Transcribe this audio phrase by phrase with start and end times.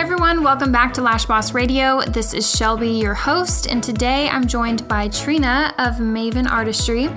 [0.00, 2.00] Everyone, welcome back to Lash Boss Radio.
[2.00, 7.10] This is Shelby, your host, and today I'm joined by Trina of Maven Artistry.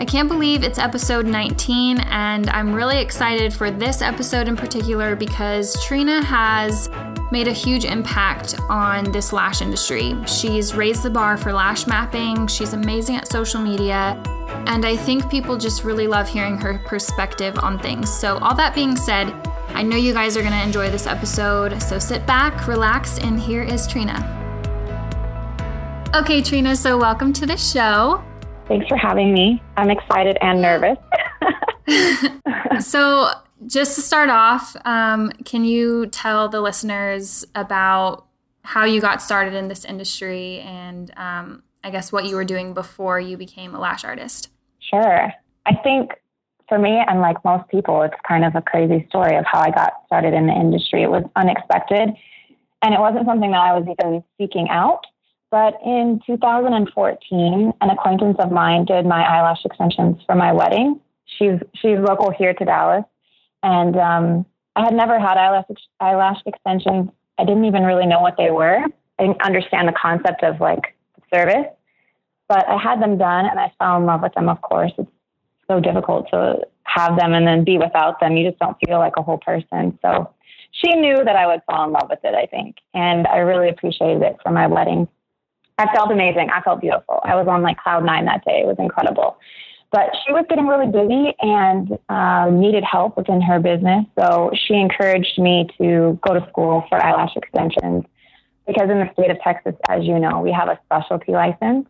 [0.00, 5.14] I can't believe it's episode 19, and I'm really excited for this episode in particular
[5.14, 6.90] because Trina has
[7.30, 10.16] made a huge impact on this lash industry.
[10.26, 14.20] She's raised the bar for lash mapping, she's amazing at social media,
[14.66, 18.12] and I think people just really love hearing her perspective on things.
[18.12, 19.32] So, all that being said,
[19.74, 23.40] I know you guys are going to enjoy this episode, so sit back, relax, and
[23.40, 24.22] here is Trina.
[26.14, 28.22] Okay, Trina, so welcome to the show.
[28.68, 29.60] Thanks for having me.
[29.76, 30.96] I'm excited and nervous.
[32.86, 33.32] so,
[33.66, 38.26] just to start off, um, can you tell the listeners about
[38.62, 42.74] how you got started in this industry and um, I guess what you were doing
[42.74, 44.50] before you became a lash artist?
[44.78, 45.32] Sure.
[45.66, 46.12] I think
[46.68, 49.70] for me, and like most people, it's kind of a crazy story of how I
[49.70, 51.02] got started in the industry.
[51.02, 52.14] It was unexpected
[52.84, 55.06] and it wasn't something that I was even seeking out.
[55.50, 61.00] But in 2014, an acquaintance of mine did my eyelash extensions for my wedding.
[61.24, 63.04] She's she's local here to Dallas,
[63.62, 64.46] and um,
[64.76, 65.64] I had never had eyelash
[66.00, 67.08] eyelash extensions.
[67.38, 68.84] I didn't even really know what they were.
[69.18, 71.72] I didn't understand the concept of like the service,
[72.48, 74.48] but I had them done, and I fell in love with them.
[74.48, 75.10] Of course, it's
[75.68, 78.36] so difficult to have them and then be without them.
[78.36, 79.98] You just don't feel like a whole person.
[80.02, 80.32] So
[80.72, 82.76] she knew that I would fall in love with it, I think.
[82.92, 85.08] And I really appreciated it for my wedding.
[85.78, 86.50] I felt amazing.
[86.50, 87.20] I felt beautiful.
[87.24, 88.60] I was on like cloud nine that day.
[88.60, 89.38] It was incredible.
[89.90, 94.04] But she was getting really busy and uh, needed help within her business.
[94.18, 98.04] So she encouraged me to go to school for eyelash extensions
[98.66, 101.86] because in the state of Texas, as you know, we have a specialty license.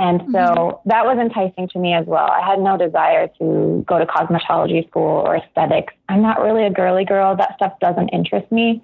[0.00, 0.88] And so mm-hmm.
[0.88, 2.30] that was enticing to me as well.
[2.30, 5.92] I had no desire to go to cosmetology school or aesthetics.
[6.08, 7.36] I'm not really a girly girl.
[7.36, 8.82] That stuff doesn't interest me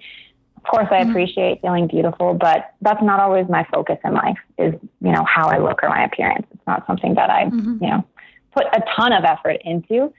[0.57, 1.09] Of course, I mm-hmm.
[1.09, 4.37] appreciate feeling beautiful, but that's not always my focus in life.
[4.59, 6.45] Is you know how I look or my appearance.
[6.51, 7.83] It's not something that I mm-hmm.
[7.83, 8.05] you know
[8.55, 10.13] put a ton of effort into.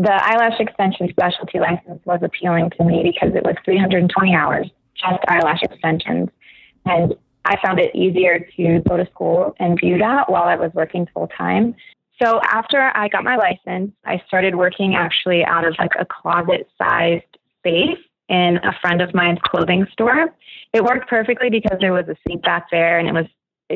[0.00, 5.22] The eyelash extension specialty license was appealing to me because it was 320 hours, just
[5.28, 6.28] eyelash extensions,
[6.86, 7.14] and
[7.44, 11.06] I found it easier to go to school and do that while I was working
[11.14, 11.74] full time.
[12.22, 16.68] So after I got my license, I started working actually out of like a closet
[16.76, 17.24] sized
[17.58, 20.28] space in a friend of mine's clothing store.
[20.72, 23.26] It worked perfectly because there was a sink back there and it was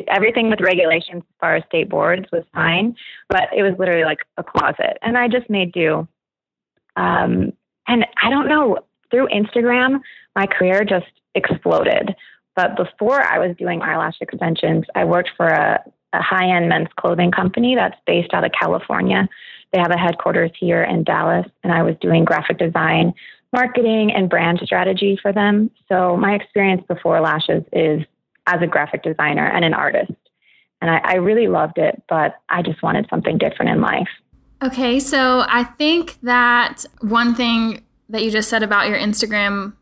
[0.07, 2.95] everything with regulations as far as state boards was fine,
[3.29, 4.97] but it was literally like a closet.
[5.01, 6.07] And I just made do.
[6.97, 7.53] Um,
[7.87, 8.79] and I don't know,
[9.11, 10.01] through Instagram,
[10.35, 11.05] my career just
[11.35, 12.15] exploded.
[12.55, 15.83] But before I was doing eyelash extensions, I worked for a,
[16.13, 19.27] a high end men's clothing company that's based out of California.
[19.73, 23.13] They have a headquarters here in Dallas, and I was doing graphic design
[23.51, 25.71] marketing and brand strategy for them.
[25.87, 28.01] So my experience before lashes is
[28.47, 30.11] as a graphic designer and an artist.
[30.81, 34.09] And I, I really loved it, but I just wanted something different in life.
[34.61, 39.73] Okay, so I think that one thing that you just said about your Instagram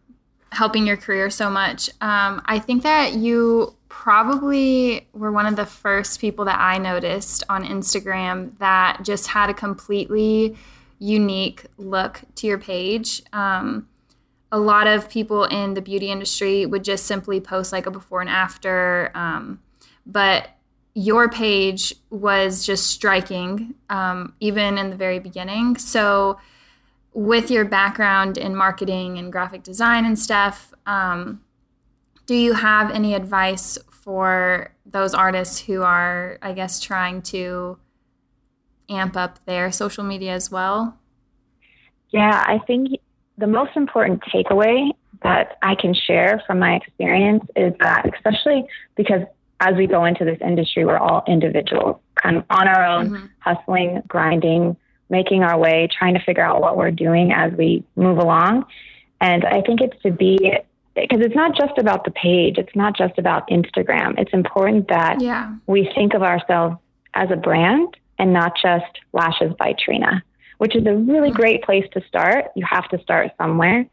[0.53, 5.65] helping your career so much, um, I think that you probably were one of the
[5.65, 10.55] first people that I noticed on Instagram that just had a completely
[10.99, 13.23] unique look to your page.
[13.33, 13.87] Um,
[14.51, 18.21] a lot of people in the beauty industry would just simply post like a before
[18.21, 19.59] and after, um,
[20.05, 20.49] but
[20.93, 25.77] your page was just striking, um, even in the very beginning.
[25.77, 26.37] So,
[27.13, 31.41] with your background in marketing and graphic design and stuff, um,
[32.25, 37.77] do you have any advice for those artists who are, I guess, trying to
[38.89, 40.97] amp up their social media as well?
[42.09, 42.99] Yeah, I think
[43.37, 44.91] the most important takeaway
[45.23, 49.21] that I can share from my experience is that, especially because
[49.59, 53.25] as we go into this industry, we're all individuals, kind of on our own, mm-hmm.
[53.39, 54.75] hustling, grinding,
[55.13, 58.65] making our way, trying to figure out what we're doing as we move along.
[59.21, 60.37] And I think it's to be
[60.95, 64.19] because it's not just about the page, it's not just about Instagram.
[64.19, 65.55] It's important that yeah.
[65.65, 66.77] we think of ourselves
[67.13, 70.23] as a brand and not just Lashes by Trina,
[70.57, 72.45] which is a really great place to start.
[72.55, 73.85] You have to start somewhere.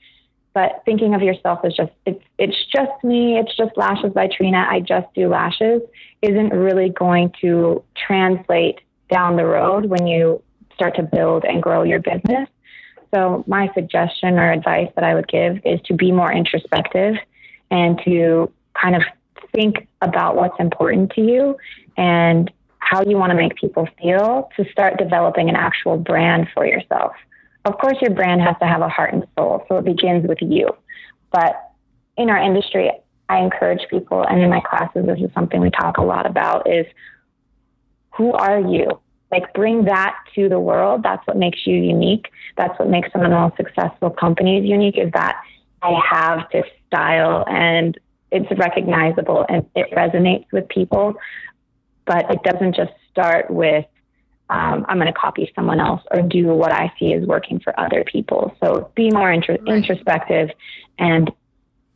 [0.53, 4.67] But thinking of yourself as just it's it's just me, it's just lashes by Trina,
[4.69, 5.83] I just do lashes
[6.23, 8.81] isn't really going to translate
[9.11, 10.43] down the road when you
[10.81, 12.49] start to build and grow your business.
[13.13, 17.17] So, my suggestion or advice that I would give is to be more introspective
[17.71, 18.51] and to
[18.81, 19.03] kind of
[19.53, 21.57] think about what's important to you
[21.99, 26.65] and how you want to make people feel to start developing an actual brand for
[26.65, 27.13] yourself.
[27.67, 30.39] Of course, your brand has to have a heart and soul, so it begins with
[30.41, 30.71] you.
[31.31, 31.73] But
[32.17, 32.91] in our industry,
[33.29, 36.71] I encourage people, and in my classes, this is something we talk a lot about:
[36.71, 36.87] is
[38.17, 39.01] who are you?
[39.31, 41.03] Like, bring that to the world.
[41.03, 42.31] That's what makes you unique.
[42.57, 44.99] That's what makes some of the most successful companies unique.
[44.99, 45.41] Is that
[45.83, 47.99] I have this style and
[48.33, 51.15] it's recognizable and it resonates with people,
[52.07, 53.85] but it doesn't just start with
[54.51, 57.79] um, I'm going to copy someone else or do what I see is working for
[57.79, 58.57] other people.
[58.63, 59.77] So be more intro- right.
[59.77, 60.51] introspective
[60.99, 61.31] and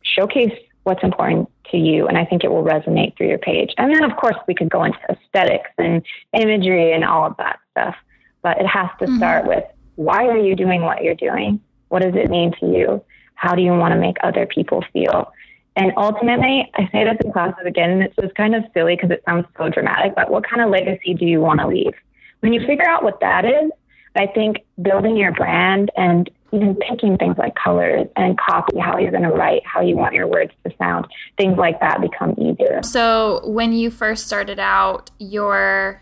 [0.03, 2.07] showcase what's important to you.
[2.07, 3.73] And I think it will resonate through your page.
[3.77, 7.59] And then, of course, we could go into aesthetics and imagery and all of that
[7.71, 7.95] stuff.
[8.41, 9.17] But it has to mm-hmm.
[9.17, 9.63] start with
[9.95, 11.59] why are you doing what you're doing?
[11.89, 13.03] What does it mean to you?
[13.33, 15.31] How do you want to make other people feel?
[15.75, 19.11] And ultimately, I say this in classes again, and it's just kind of silly because
[19.11, 21.93] it sounds so dramatic, but what kind of legacy do you want to leave?
[22.39, 23.71] When you figure out what that is,
[24.15, 29.11] I think building your brand and even picking things like colors and copy, how you're
[29.11, 31.07] going to write, how you want your words to sound,
[31.37, 32.81] things like that become easier.
[32.83, 36.01] So, when you first started out, your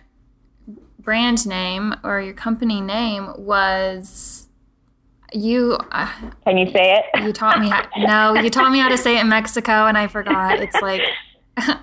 [1.00, 4.48] brand name or your company name was
[5.34, 6.10] you uh,
[6.46, 7.24] can you say it?
[7.24, 9.98] you taught me how no you taught me how to say it in mexico and
[9.98, 10.60] i forgot.
[10.60, 11.02] It's like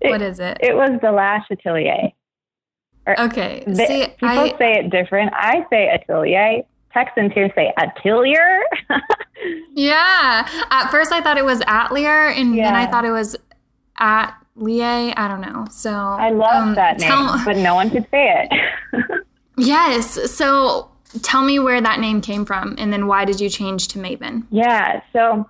[0.00, 0.58] what is it?
[0.60, 2.10] It was the lash atelier.
[3.04, 5.32] Or, okay they, See, people I, say it different.
[5.34, 6.62] I say atelier
[6.92, 8.62] texans here say atelier
[9.72, 12.64] yeah at first i thought it was atelier and yeah.
[12.64, 13.36] then i thought it was
[13.98, 15.66] at Lie, I don't know.
[15.70, 19.24] So I love um, that name, tell, but no one could say it.
[19.56, 20.30] yes.
[20.30, 20.90] So
[21.22, 24.46] tell me where that name came from and then why did you change to Maven?
[24.50, 25.00] Yeah.
[25.12, 25.48] So,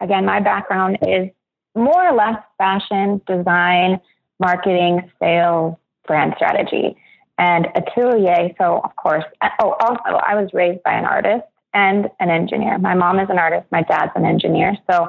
[0.00, 1.28] again, my background is
[1.74, 4.00] more or less fashion, design,
[4.38, 5.76] marketing, sales,
[6.06, 6.96] brand strategy.
[7.40, 9.24] And Atelier, so of course,
[9.60, 12.78] oh, also, I was raised by an artist and an engineer.
[12.78, 14.76] My mom is an artist, my dad's an engineer.
[14.90, 15.08] So,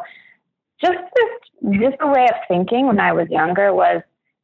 [0.82, 4.02] just this, just a way of thinking when I was younger was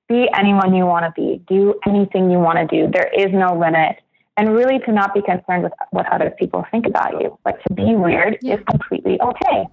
[0.10, 2.92] be anyone you want to be, do anything you want to do.
[2.92, 3.96] There is no limit
[4.36, 7.40] and really to not be concerned with what other people think about you.
[7.46, 9.66] But to be weird is completely okay.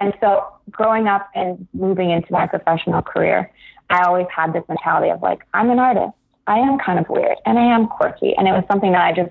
[0.00, 3.50] And so growing up and moving into my professional career,
[3.90, 6.17] I always had this mentality of like, I'm an artist.
[6.48, 8.34] I am kind of weird and I am quirky.
[8.36, 9.30] And it was something that I just,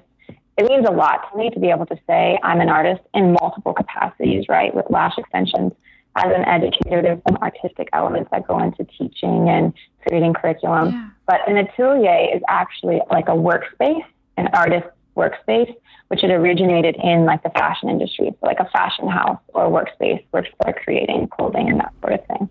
[0.57, 3.33] it means a lot to me to be able to say I'm an artist in
[3.33, 4.73] multiple capacities, right?
[4.73, 5.73] With lash extensions.
[6.15, 10.91] As an educator, there's some artistic elements that go into teaching and creating curriculum.
[10.91, 11.09] Yeah.
[11.27, 14.03] But an atelier is actually like a workspace
[14.37, 15.73] an artist workspace,
[16.09, 20.23] which had originated in like the fashion industry, so like a fashion house or workspace
[20.31, 22.49] where people are creating clothing and that sort of thing.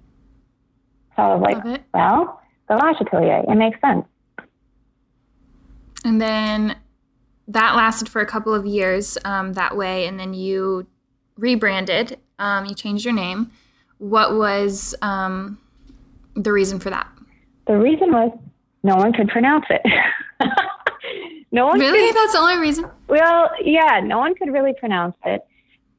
[1.15, 4.05] So I was like, well, the lash atelier, it makes sense.
[6.07, 6.77] And then
[7.49, 10.87] that lasted for a couple of years um, that way, and then you
[11.37, 12.19] rebranded.
[12.39, 13.51] Um, you changed your name.
[13.99, 15.59] What was um,
[16.37, 17.09] the reason for that?
[17.67, 18.31] The reason was
[18.85, 19.83] no one could pronounce it.
[21.53, 22.09] No one really.
[22.09, 22.91] Could, That's the only reason.
[23.09, 25.41] Well, yeah, no one could really pronounce it,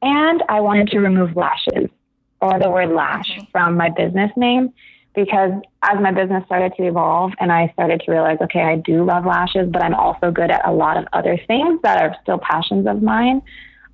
[0.02, 1.88] and I wanted to remove lashes
[2.40, 3.48] or the word lash okay.
[3.50, 4.72] from my business name
[5.14, 5.52] because
[5.82, 9.24] as my business started to evolve and I started to realize, okay, I do love
[9.26, 12.86] lashes, but I'm also good at a lot of other things that are still passions
[12.86, 13.42] of mine.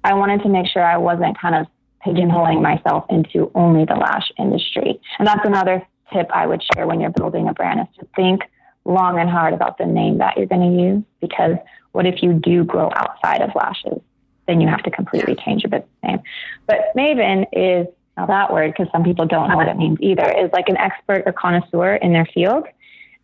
[0.03, 1.67] I wanted to make sure I wasn't kind of
[2.05, 5.01] pigeonholing myself into only the lash industry.
[5.19, 8.43] And that's another tip I would share when you're building a brand is to think
[8.85, 11.56] long and hard about the name that you're going to use because
[11.93, 14.01] what if you do grow outside of lashes?
[14.47, 16.21] Then you have to completely change your business name.
[16.67, 20.31] But Maven is now that word because some people don't know what it means either
[20.31, 22.65] is like an expert or connoisseur in their field.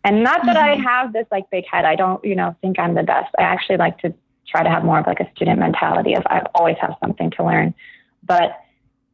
[0.03, 0.81] And not that mm-hmm.
[0.81, 1.85] I have this like big head.
[1.85, 3.33] I don't, you know, think I'm the best.
[3.37, 4.13] I actually like to
[4.47, 7.45] try to have more of like a student mentality of I always have something to
[7.45, 7.73] learn.
[8.23, 8.59] But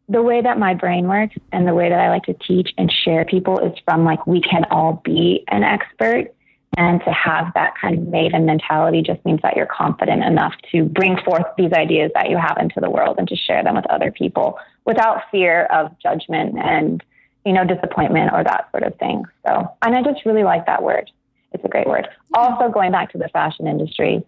[0.10, 2.92] the way that my brain works and the way that I like to teach and
[2.92, 6.34] share people is from like we can all be an expert
[6.78, 10.86] and to have that kind of maven mentality just means that you're confident enough to
[10.86, 13.86] bring forth these ideas that you have into the world and to share them with
[13.88, 17.04] other people without fear of judgment and,
[17.46, 19.24] you know, disappointment or that sort of thing.
[19.46, 21.10] So, and I just really like that word.
[21.52, 22.08] It's a great word.
[22.36, 24.24] Also, going back to the fashion industry,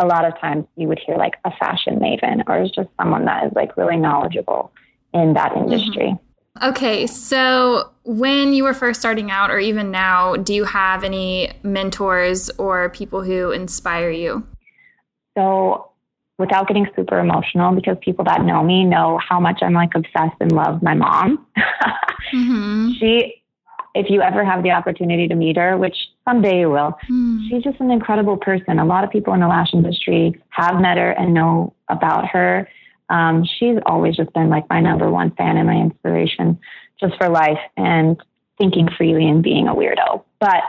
[0.00, 3.26] a lot of times you would hear like a fashion maven or it's just someone
[3.26, 4.72] that is like really knowledgeable
[5.14, 6.16] in that industry.
[6.58, 6.68] Mm-hmm.
[6.70, 11.52] Okay, so when you were first starting out, or even now, do you have any
[11.62, 14.46] mentors or people who inspire you?
[15.36, 15.90] So,
[16.38, 20.36] without getting super emotional, because people that know me know how much I'm like obsessed
[20.40, 21.46] and love my mom.
[22.34, 22.92] mm-hmm.
[22.98, 23.42] She,
[23.94, 27.48] if you ever have the opportunity to meet her, which someday you will, mm.
[27.48, 28.78] she's just an incredible person.
[28.78, 32.68] A lot of people in the lash industry have met her and know about her
[33.12, 36.58] Um, she's always just been like my number one fan and my inspiration
[36.98, 38.16] just for life and
[38.58, 40.24] thinking freely and being a weirdo.
[40.40, 40.62] But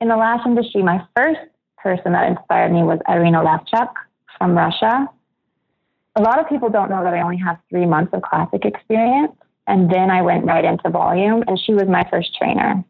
[0.00, 1.40] in the lash industry, my first
[1.76, 3.92] person that inspired me was Irina Levchuk
[4.38, 5.10] from Russia.
[6.16, 9.32] A lot of people don't know that I only have three months of classic experience.
[9.66, 12.82] And then I went right into volume, and she was my first trainer.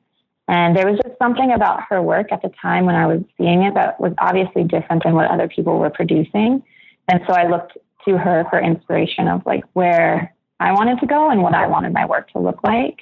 [0.47, 3.63] And there was just something about her work at the time when I was seeing
[3.63, 6.63] it that was obviously different than what other people were producing.
[7.09, 7.77] And so I looked
[8.07, 11.93] to her for inspiration of like where I wanted to go and what I wanted
[11.93, 13.01] my work to look like.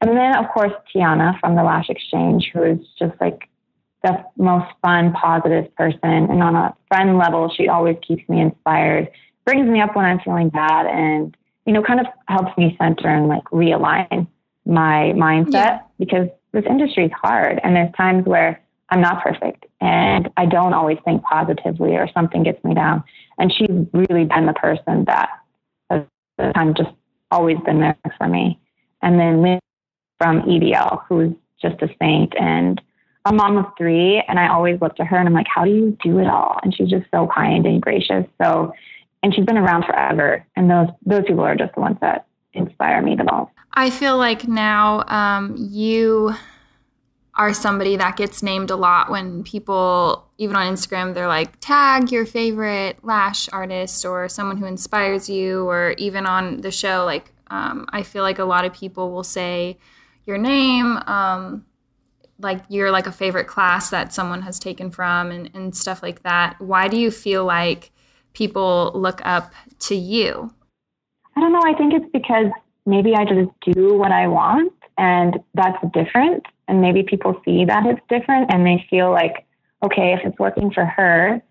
[0.00, 3.48] And then, of course, Tiana from the Lash Exchange, who is just like
[4.04, 6.00] the most fun, positive person.
[6.02, 9.08] And on a friend level, she always keeps me inspired,
[9.44, 13.08] brings me up when I'm feeling bad, and, you know, kind of helps me center
[13.08, 14.28] and like realign
[14.64, 15.80] my mindset yeah.
[15.98, 18.60] because this industry is hard and there's times where
[18.90, 23.02] I'm not perfect and I don't always think positively or something gets me down.
[23.38, 25.28] And she's really been the person that
[25.90, 26.02] has
[26.54, 26.96] kind of just
[27.30, 28.60] always been there for me.
[29.02, 29.60] And then Lynn
[30.18, 32.80] from EBL, who's just a saint and
[33.24, 34.22] a mom of three.
[34.28, 36.58] And I always look to her and I'm like, how do you do it all?
[36.62, 38.24] And she's just so kind and gracious.
[38.42, 38.72] So,
[39.22, 40.44] and she's been around forever.
[40.56, 43.52] And those, those people are just the ones that inspire me the most.
[43.74, 46.34] I feel like now um, you
[47.38, 52.10] are somebody that gets named a lot when people, even on Instagram, they're like, tag
[52.10, 57.32] your favorite lash artist or someone who inspires you, or even on the show, like,
[57.46, 59.78] um, I feel like a lot of people will say
[60.26, 61.64] your name, um,
[62.40, 66.24] like you're like a favorite class that someone has taken from, and, and stuff like
[66.24, 66.60] that.
[66.60, 67.92] Why do you feel like
[68.32, 70.52] people look up to you?
[71.36, 71.62] I don't know.
[71.64, 72.46] I think it's because
[72.84, 76.44] maybe I just do what I want and that's different.
[76.68, 79.46] And maybe people see that it's different and they feel like,
[79.82, 81.42] okay, if it's working for her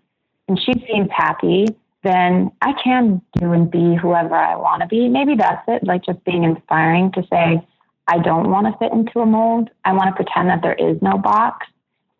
[0.46, 1.66] and she seems happy,
[2.04, 5.08] then I can do and be whoever I want to be.
[5.08, 7.66] Maybe that's it, like just being inspiring to say,
[8.06, 9.68] I don't want to fit into a mold.
[9.84, 11.66] I want to pretend that there is no box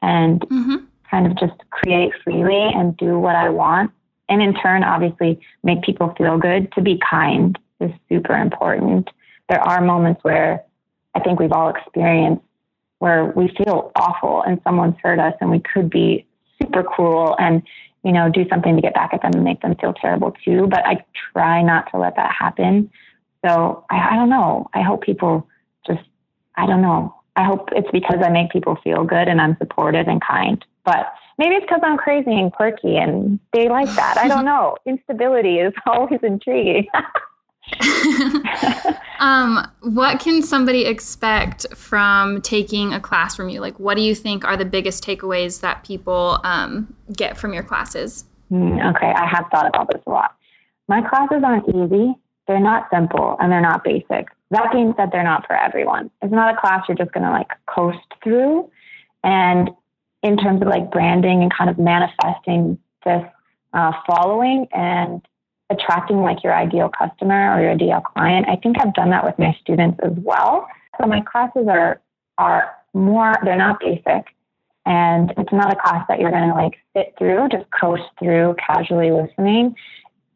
[0.03, 0.85] and mm-hmm.
[1.11, 3.93] kind of just create freely and do what I want.
[4.29, 6.71] And in turn, obviously, make people feel good.
[6.73, 9.09] To be kind is super important.
[9.49, 10.65] There are moments where
[11.15, 12.45] I think we've all experienced
[12.99, 16.27] where we feel awful and someone's hurt us and we could be
[16.61, 17.63] super cruel and
[18.05, 20.67] you know do something to get back at them and make them feel terrible too.
[20.69, 22.91] But i try not to let that happen.
[23.45, 24.69] So I, I don't know.
[24.75, 25.47] I hope people
[25.87, 26.03] just
[26.57, 27.15] i don't know.
[27.37, 30.65] I hope it's because i make people feel good and i'm supportive and kind.
[30.85, 34.19] But maybe it's because i'm crazy and quirky and they like that.
[34.19, 34.77] I don't know.
[34.87, 36.87] Instability is always intriguing
[39.19, 43.61] um, what can somebody expect from taking a class from you?
[43.61, 47.63] Like, what do you think are the biggest takeaways that people um, get from your
[47.63, 48.25] classes?
[48.51, 50.35] Mm, okay, I have thought about this a lot.
[50.89, 52.15] My classes aren't easy,
[52.47, 54.29] they're not simple, and they're not basic.
[54.51, 56.11] That being said, they're not for everyone.
[56.23, 58.71] It's not a class you're just going to like coast through.
[59.23, 59.71] And
[60.23, 63.23] in terms of like branding and kind of manifesting this
[63.75, 65.21] uh, following and
[65.71, 68.47] attracting like your ideal customer or your ideal client.
[68.49, 70.67] I think I've done that with my students as well.
[71.01, 72.01] So my classes are
[72.39, 74.27] are more they're not basic
[74.87, 78.57] and it's not a class that you're going to like sit through, just coast through
[78.65, 79.75] casually listening.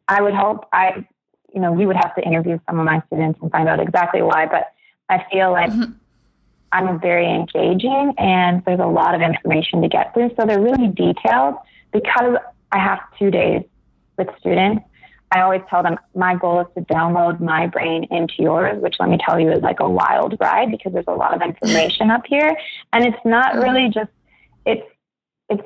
[0.07, 1.05] I would hope I
[1.53, 4.21] you know, we would have to interview some of my students and find out exactly
[4.21, 4.73] why, but
[5.09, 5.91] I feel like mm-hmm.
[6.71, 10.31] I'm very engaging and there's a lot of information to get through.
[10.39, 11.55] So they're really detailed
[11.91, 12.37] because
[12.71, 13.63] I have two days
[14.17, 14.83] with students
[15.33, 19.09] I always tell them my goal is to download my brain into yours, which let
[19.09, 22.21] me tell you is like a wild ride because there's a lot of information up
[22.27, 22.55] here,
[22.93, 23.61] and it's not mm-hmm.
[23.61, 24.11] really just
[24.65, 24.87] it's
[25.49, 25.63] it's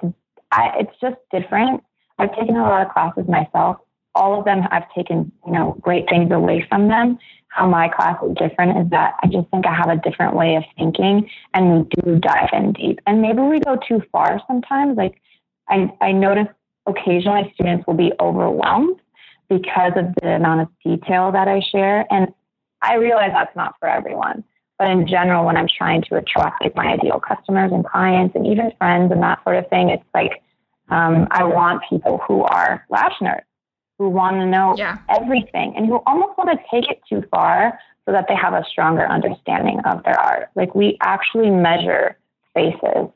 [0.51, 1.83] I, it's just different.
[2.17, 3.77] I've taken a lot of classes myself.
[4.15, 7.19] All of them I've taken you know great things away from them.
[7.50, 10.55] How my class is different is that I just think I have a different way
[10.55, 13.01] of thinking, and we do dive in deep.
[13.05, 14.95] And maybe we go too far sometimes.
[14.95, 15.19] Like
[15.67, 16.47] I I notice
[16.86, 19.01] occasionally students will be overwhelmed
[19.50, 22.06] because of the amount of detail that I share.
[22.12, 22.34] And
[22.82, 24.44] I realize that's not for everyone.
[24.77, 28.46] But in general, when I'm trying to attract like my ideal customers and clients and
[28.46, 30.44] even friends and that sort of thing, it's like
[30.89, 33.42] um, I want people who are lash nerds,
[33.98, 34.98] who want to know yeah.
[35.10, 38.63] everything and who almost want to take it too far so that they have a
[38.70, 40.50] stronger understanding of their art.
[40.56, 42.18] Like we actually measure
[42.54, 43.10] faces,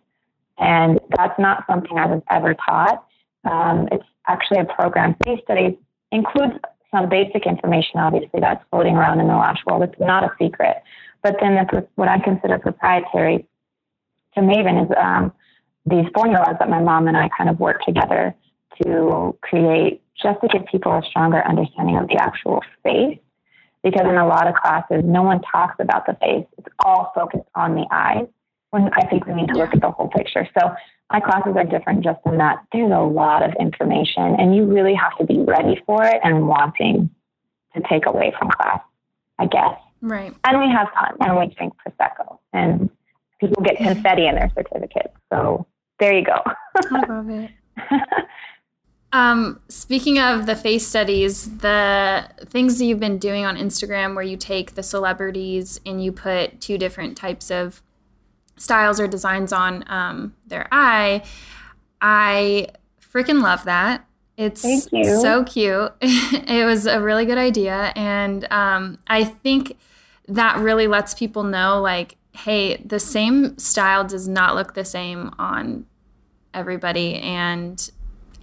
[0.57, 3.05] and that's not something I was ever taught.
[3.45, 5.75] Um, it's actually a program, Face Studies
[6.11, 6.53] includes
[6.91, 9.83] some basic information, obviously, that's floating around in the lash world.
[9.83, 10.83] It's not a secret.
[11.23, 13.47] But then the, what I consider proprietary
[14.35, 15.31] to Maven is um,
[15.85, 18.35] these formulas that my mom and I kind of work together
[18.83, 23.19] to create just to give people a stronger understanding of the actual face.
[23.83, 26.45] Because in a lot of classes, no one talks about the face.
[26.57, 28.27] It's all focused on the eyes
[28.71, 30.47] when I think we need to look at the whole picture.
[30.57, 30.71] So
[31.11, 34.95] my classes are different just in that there's a lot of information and you really
[34.95, 37.09] have to be ready for it and wanting
[37.75, 38.81] to take away from class,
[39.39, 39.77] I guess.
[40.01, 40.33] Right.
[40.45, 42.89] And we have fun and we drink Prosecco and
[43.39, 45.13] people get confetti in their certificates.
[45.31, 45.67] So
[45.99, 46.41] there you go.
[46.75, 47.51] I love it.
[49.13, 54.23] Um, speaking of the face studies, the things that you've been doing on Instagram where
[54.23, 57.81] you take the celebrities and you put two different types of
[58.61, 61.23] styles or designs on um, their eye,
[61.99, 62.67] I
[63.01, 64.05] freaking love that.
[64.37, 65.91] It's so cute.
[66.01, 67.91] it was a really good idea.
[67.95, 69.77] And um, I think
[70.27, 75.31] that really lets people know like, hey, the same style does not look the same
[75.37, 75.85] on
[76.53, 77.15] everybody.
[77.15, 77.91] And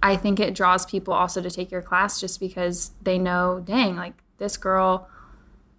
[0.03, 3.95] I think it draws people also to take your class just because they know, dang,
[3.95, 5.09] like this girl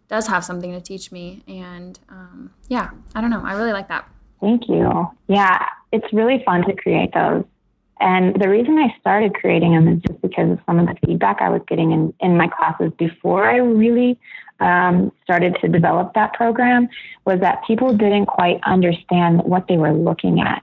[0.08, 1.42] does have something to teach me.
[1.46, 3.42] And um, yeah, I don't know.
[3.44, 4.08] I really like that.
[4.40, 5.08] Thank you.
[5.28, 7.44] Yeah, it's really fun to create those.
[8.00, 11.42] And the reason I started creating them is just because of some of the feedback
[11.42, 14.18] I was getting in, in my classes before I really
[14.58, 16.88] um, started to develop that program
[17.26, 20.62] was that people didn't quite understand what they were looking at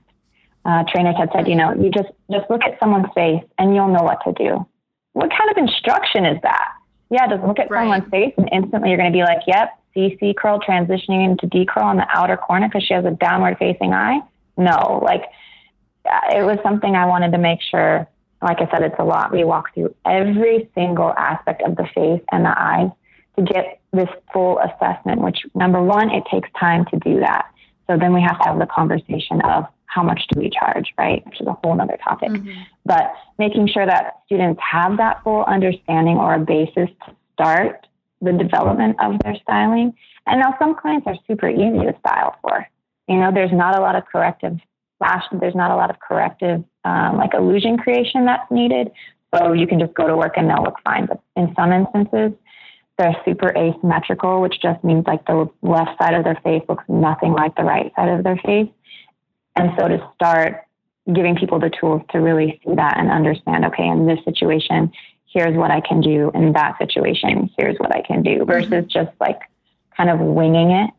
[0.67, 3.87] uh, trainers had said, you know, you just just look at someone's face and you'll
[3.87, 4.67] know what to do.
[5.13, 6.73] What kind of instruction is that?
[7.09, 7.81] Yeah, just look at right.
[7.81, 11.47] someone's face and instantly you're going to be like, yep, see C curl transitioning into
[11.47, 14.19] D curl on the outer corner because she has a downward facing eye.
[14.57, 15.23] No, like
[16.09, 18.07] uh, it was something I wanted to make sure.
[18.41, 19.31] Like I said, it's a lot.
[19.31, 22.91] We walk through every single aspect of the face and the eyes
[23.35, 25.21] to get this full assessment.
[25.21, 27.47] Which number one, it takes time to do that.
[27.87, 31.25] So then we have to have the conversation of how much do we charge, right?
[31.25, 32.29] Which is a whole other topic.
[32.29, 32.61] Mm-hmm.
[32.85, 37.87] But making sure that students have that full understanding or a basis to start
[38.21, 39.93] the development of their styling.
[40.25, 42.67] And now some clients are super easy to style for.
[43.07, 44.57] You know, there's not a lot of corrective
[44.99, 48.91] lash, there's not a lot of corrective um, like illusion creation that's needed.
[49.35, 51.05] So you can just go to work and they'll look fine.
[51.05, 52.31] But in some instances,
[52.97, 57.33] they're super asymmetrical, which just means like the left side of their face looks nothing
[57.33, 58.69] like the right side of their face.
[59.57, 60.63] And so to start
[61.13, 64.91] giving people the tools to really see that and understand, okay, in this situation,
[65.25, 66.31] here's what I can do.
[66.33, 68.87] In that situation, here's what I can do versus mm-hmm.
[68.87, 69.39] just like
[69.95, 70.91] kind of winging it.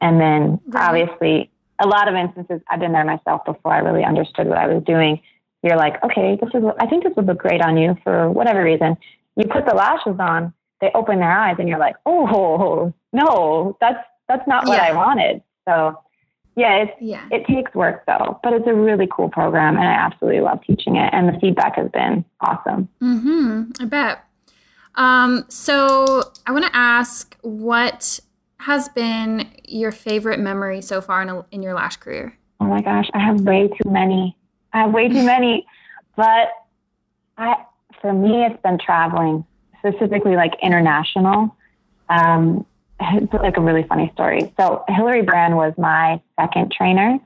[0.00, 0.88] And then right.
[0.88, 4.66] obviously, a lot of instances, I've been there myself before I really understood what I
[4.66, 5.20] was doing.
[5.62, 8.62] You're like, okay, this is, I think this would look great on you for whatever
[8.64, 8.96] reason.
[9.36, 14.02] You put the lashes on, they open their eyes, and you're like, oh, no, that's,
[14.26, 14.84] that's not what yeah.
[14.84, 15.42] I wanted.
[15.68, 15.98] So
[16.60, 19.92] yeah, it's, yeah, it takes work though, but it's a really cool program, and I
[19.92, 21.08] absolutely love teaching it.
[21.12, 22.88] And the feedback has been awesome.
[23.00, 23.70] Hmm.
[23.80, 24.24] I bet.
[24.94, 25.46] Um.
[25.48, 28.20] So I want to ask, what
[28.58, 32.36] has been your favorite memory so far in, a, in your lash career?
[32.60, 34.36] Oh my gosh, I have way too many.
[34.74, 35.66] I have way too many,
[36.16, 36.50] but
[37.38, 37.64] I
[38.02, 39.46] for me it's been traveling,
[39.78, 41.56] specifically like international.
[42.10, 42.66] Um,
[43.00, 44.52] it's like a really funny story.
[44.58, 47.18] So Hillary Brand was my second trainer,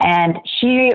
[0.00, 0.92] and she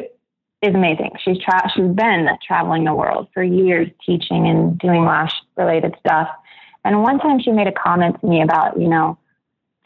[0.62, 1.12] is amazing.
[1.24, 6.30] She's tra- she's been traveling the world for years, teaching and doing lash related stuff.
[6.86, 9.18] And one time she made a comment to me about, you know,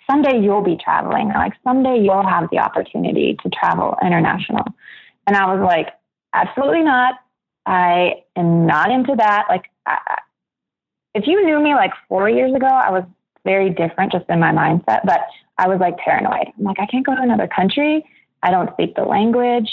[0.10, 4.64] someday you'll be traveling, like someday you'll have the opportunity to travel international.
[5.26, 5.90] And I was like,
[6.34, 7.16] absolutely not.
[7.66, 9.46] I am not into that.
[9.50, 10.22] Like, I,
[11.14, 13.04] if you knew me like four years ago, I was
[13.48, 15.02] very different just in my mindset.
[15.06, 15.22] But
[15.58, 16.48] I was like paranoid.
[16.58, 18.06] I'm like, I can't go to another country.
[18.44, 19.70] I don't speak the language.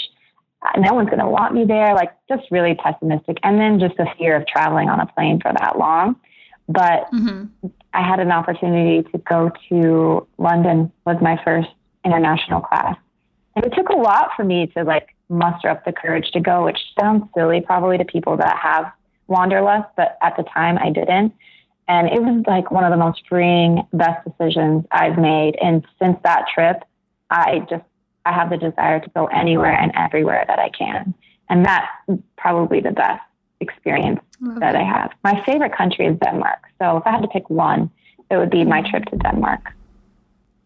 [0.77, 1.93] No one's going to want me there.
[1.93, 3.37] Like, just really pessimistic.
[3.43, 6.15] And then just the fear of traveling on a plane for that long.
[6.67, 7.67] But mm-hmm.
[7.93, 11.69] I had an opportunity to go to London was my first
[12.03, 12.97] international class.
[13.55, 16.65] And it took a lot for me to like muster up the courage to go,
[16.65, 18.91] which sounds silly probably to people that have
[19.27, 21.33] wanderlust, but at the time I didn't.
[21.87, 25.55] And it was like one of the most freeing, best decisions I've made.
[25.61, 26.83] And since that trip,
[27.29, 27.83] I just,
[28.25, 31.13] I have the desire to go anywhere and everywhere that I can.
[31.49, 31.87] And that's
[32.37, 33.21] probably the best
[33.59, 34.19] experience
[34.59, 35.11] that I have.
[35.23, 36.59] My favorite country is Denmark.
[36.81, 37.89] So if I had to pick one,
[38.31, 39.71] it would be my trip to Denmark.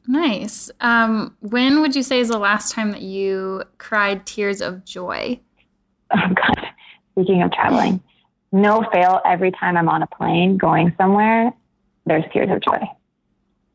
[0.07, 0.71] Nice.
[0.79, 5.39] Um, when would you say is the last time that you cried tears of joy?
[6.11, 6.67] Oh, God.
[7.11, 8.01] Speaking of traveling,
[8.51, 11.53] no fail, every time I'm on a plane going somewhere,
[12.05, 12.85] there's tears of joy.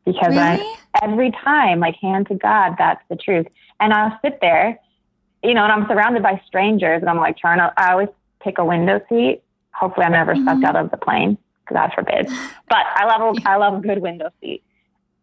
[0.05, 0.41] Because really?
[0.41, 3.47] I, every time, like hand to God, that's the truth.
[3.81, 4.79] And I'll sit there,
[5.43, 8.09] you know, and I'm surrounded by strangers and I'm like trying to, I always
[8.43, 9.43] pick a window seat
[9.75, 10.45] Hopefully, I'm never mm-hmm.
[10.45, 11.37] sucked out of the plane.
[11.73, 12.29] God forbid.
[12.69, 14.63] But I love a, I love a good window seat.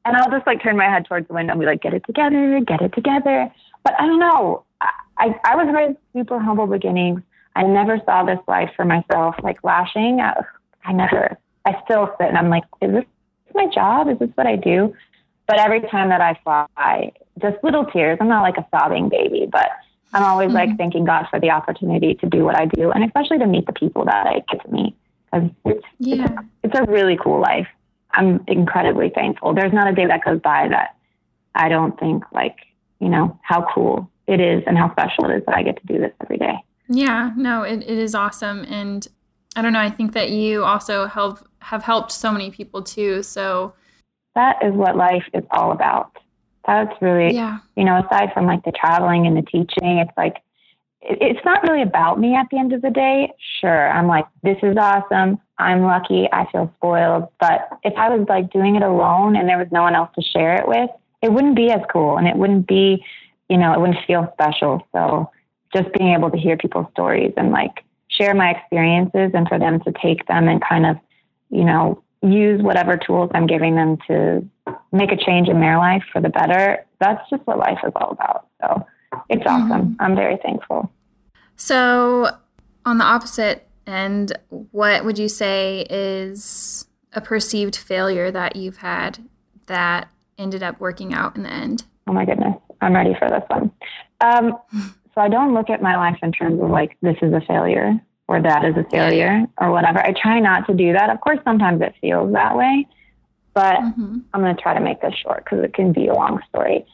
[0.03, 2.03] And I'll just like turn my head towards the window and be like, get it
[2.05, 3.51] together, get it together.
[3.83, 4.63] But I don't know.
[5.17, 7.21] I, I was raised super humble beginnings.
[7.55, 10.19] I never saw this life for myself, like lashing.
[10.21, 10.41] I,
[10.85, 13.05] I never, I still sit and I'm like, is this
[13.53, 14.07] my job?
[14.09, 14.95] Is this what I do?
[15.47, 17.11] But every time that I fly,
[17.41, 18.17] just little tears.
[18.21, 19.69] I'm not like a sobbing baby, but
[20.13, 20.55] I'm always mm-hmm.
[20.55, 23.65] like thanking God for the opportunity to do what I do and especially to meet
[23.65, 24.95] the people that I get to meet.
[25.33, 26.25] It's, yeah.
[26.25, 26.33] it's,
[26.63, 27.67] it's a really cool life.
[28.11, 29.53] I'm incredibly thankful.
[29.53, 30.95] There's not a day that goes by that
[31.55, 32.57] I don't think like,
[32.99, 35.87] you know, how cool it is and how special it is that I get to
[35.87, 36.55] do this every day.
[36.93, 38.65] Yeah, no, it, it is awesome.
[38.69, 39.07] And
[39.55, 43.23] I don't know, I think that you also help have helped so many people too.
[43.23, 43.73] So
[44.35, 46.17] that is what life is all about.
[46.67, 47.59] That's really, yeah.
[47.75, 50.37] you know, aside from like the traveling and the teaching, it's like
[51.03, 53.31] it's not really about me at the end of the day.
[53.59, 55.39] Sure, I'm like, this is awesome.
[55.57, 56.27] I'm lucky.
[56.31, 57.27] I feel spoiled.
[57.39, 60.21] But if I was like doing it alone and there was no one else to
[60.21, 60.89] share it with,
[61.23, 63.03] it wouldn't be as cool and it wouldn't be,
[63.49, 64.85] you know, it wouldn't feel special.
[64.91, 65.31] So
[65.73, 69.79] just being able to hear people's stories and like share my experiences and for them
[69.81, 70.97] to take them and kind of,
[71.49, 74.47] you know, use whatever tools I'm giving them to
[74.91, 76.85] make a change in their life for the better.
[76.99, 78.47] That's just what life is all about.
[78.61, 78.85] So
[79.29, 79.71] it's mm-hmm.
[79.71, 79.97] awesome.
[79.99, 80.91] I'm very thankful.
[81.55, 82.29] So,
[82.85, 89.19] on the opposite end, what would you say is a perceived failure that you've had
[89.67, 91.83] that ended up working out in the end?
[92.07, 92.55] Oh my goodness.
[92.81, 93.71] I'm ready for this one.
[94.21, 94.57] Um,
[95.21, 97.99] so, I don't look at my life in terms of like, this is a failure
[98.27, 99.99] or that is a failure or whatever.
[99.99, 101.09] I try not to do that.
[101.09, 102.87] Of course, sometimes it feels that way,
[103.53, 104.19] but mm-hmm.
[104.33, 106.85] I'm going to try to make this short because it can be a long story.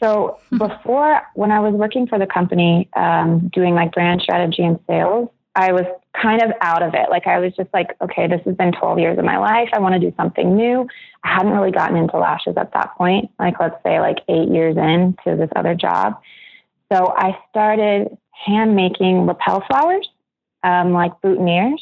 [0.00, 4.78] So before, when I was working for the company, um, doing like brand strategy and
[4.86, 5.84] sales, I was
[6.20, 7.10] kind of out of it.
[7.10, 9.68] Like I was just like, okay, this has been 12 years of my life.
[9.72, 10.86] I want to do something new.
[11.22, 13.30] I hadn't really gotten into lashes at that point.
[13.38, 16.20] Like let's say like eight years in to this other job.
[16.92, 20.08] So I started hand making lapel flowers,
[20.62, 21.78] um, like boutonnieres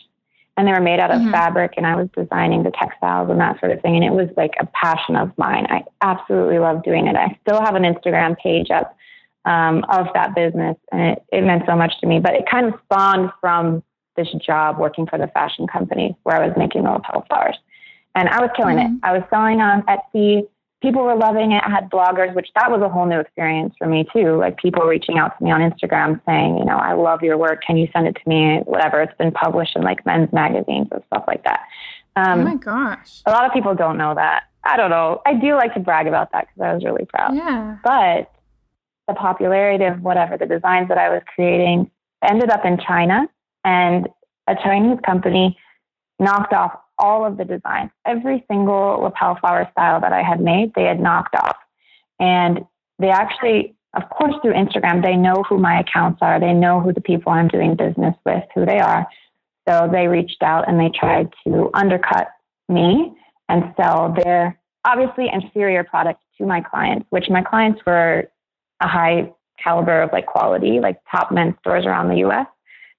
[0.57, 1.31] and they were made out of mm-hmm.
[1.31, 3.97] fabric and I was designing the textiles and that sort of thing.
[3.97, 5.67] And it was like a passion of mine.
[5.71, 7.17] I absolutely love doing it.
[7.17, 8.97] I still have an Instagram page up
[9.45, 12.67] um, of that business and it, it meant so much to me, but it kind
[12.67, 13.83] of spawned from
[14.17, 17.57] this job working for the fashion company where I was making the lapel flowers
[18.15, 18.97] and I was killing mm-hmm.
[18.97, 19.01] it.
[19.03, 20.47] I was selling on Etsy
[20.83, 21.63] people were loving it.
[21.65, 24.37] I had bloggers, which that was a whole new experience for me too.
[24.37, 27.63] Like people reaching out to me on Instagram saying, you know, I love your work.
[27.65, 28.59] Can you send it to me?
[28.65, 29.01] Whatever.
[29.01, 31.61] It's been published in like men's magazines and stuff like that.
[32.17, 33.23] Um, oh my gosh.
[33.25, 34.45] A lot of people don't know that.
[34.65, 35.23] I don't know.
[35.25, 37.35] I do like to brag about that because I was really proud.
[37.35, 37.79] Yeah.
[37.83, 38.31] But
[39.09, 41.91] the popularity of whatever the designs that I was creating
[42.23, 43.29] ended up in China
[43.65, 44.09] and
[44.47, 45.57] a Chinese company
[46.19, 47.91] knocked off all of the designs.
[48.07, 51.57] Every single lapel flower style that I had made, they had knocked off.
[52.21, 52.61] And
[52.99, 56.39] they actually, of course, through Instagram, they know who my accounts are.
[56.39, 59.07] They know who the people I'm doing business with, who they are.
[59.69, 62.29] So they reached out and they tried to undercut
[62.69, 63.13] me
[63.49, 68.29] and sell their obviously inferior product to my clients, which my clients were
[68.81, 69.31] a high
[69.63, 72.47] caliber of like quality, like top men's stores around the US.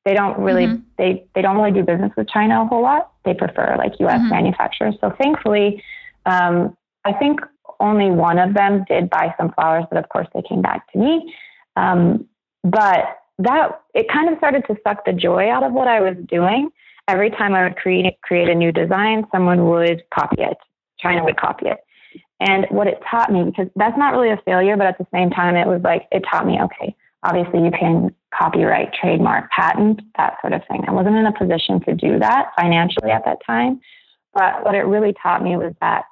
[0.05, 0.83] They don't really mm-hmm.
[0.97, 3.11] they they don't really do business with China a whole lot.
[3.25, 4.19] They prefer like U.S.
[4.19, 4.29] Mm-hmm.
[4.29, 4.95] manufacturers.
[4.99, 5.83] So thankfully,
[6.25, 7.39] um, I think
[7.79, 10.99] only one of them did buy some flowers, but of course they came back to
[10.99, 11.33] me.
[11.75, 12.27] Um,
[12.63, 16.15] but that it kind of started to suck the joy out of what I was
[16.27, 16.69] doing.
[17.07, 20.57] Every time I would create create a new design, someone would copy it.
[20.99, 21.79] China would copy it.
[22.39, 25.29] And what it taught me, because that's not really a failure, but at the same
[25.29, 30.37] time, it was like, it taught me, okay, obviously you can copyright, trademark, patent, that
[30.41, 30.83] sort of thing.
[30.87, 33.79] I wasn't in a position to do that financially at that time.
[34.33, 36.05] But what it really taught me was that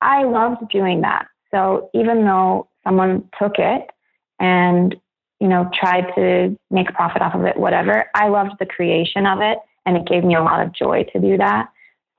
[0.00, 1.26] I loved doing that.
[1.50, 3.90] So even though someone took it
[4.38, 4.94] and,
[5.40, 9.26] you know, tried to make a profit off of it, whatever, I loved the creation
[9.26, 11.68] of it and it gave me a lot of joy to do that.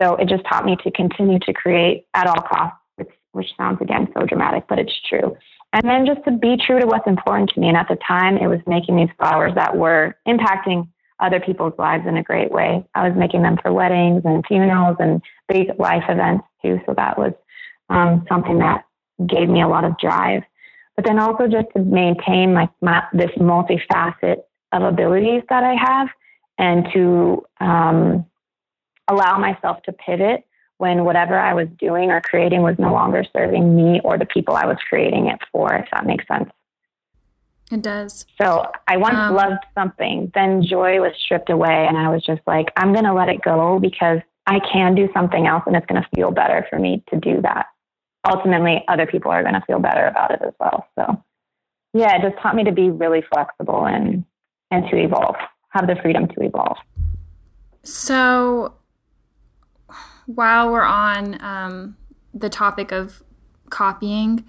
[0.02, 3.80] So it just taught me to continue to create at all costs, which, which sounds
[3.82, 5.38] again so dramatic, but it's true.
[5.74, 7.68] And then just to be true to what's important to me.
[7.68, 10.88] And at the time, it was making these flowers that were impacting
[11.20, 12.86] other people's lives in a great way.
[12.94, 16.80] I was making them for weddings and funerals and big life events too.
[16.86, 17.34] So that was
[17.90, 18.86] um, something that
[19.28, 20.44] gave me a lot of drive.
[20.96, 24.38] But then also just to maintain like my, this multifaceted
[24.72, 26.08] of abilities that I have
[26.60, 28.26] and to um,
[29.08, 30.46] allow myself to pivot
[30.78, 34.56] when whatever I was doing or creating was no longer serving me or the people
[34.56, 36.50] I was creating it for, if that makes sense.
[37.72, 38.26] It does.
[38.42, 42.42] So I once um, loved something, then joy was stripped away, and I was just
[42.46, 45.86] like, I'm going to let it go because I can do something else and it's
[45.86, 47.68] going to feel better for me to do that.
[48.30, 50.88] Ultimately, other people are going to feel better about it as well.
[50.98, 51.24] So,
[51.94, 54.26] yeah, it just taught me to be really flexible and
[54.72, 55.36] and to evolve,
[55.70, 56.78] have the freedom to evolve.
[57.84, 58.74] So,
[60.26, 61.98] while we're on um,
[62.34, 63.24] the topic of
[63.70, 64.46] copying,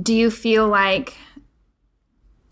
[0.00, 1.16] do you feel like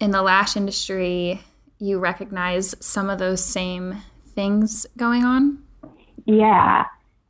[0.01, 1.41] in the lash industry
[1.79, 4.03] you recognize some of those same
[4.35, 5.63] things going on?
[6.27, 6.85] Yeah,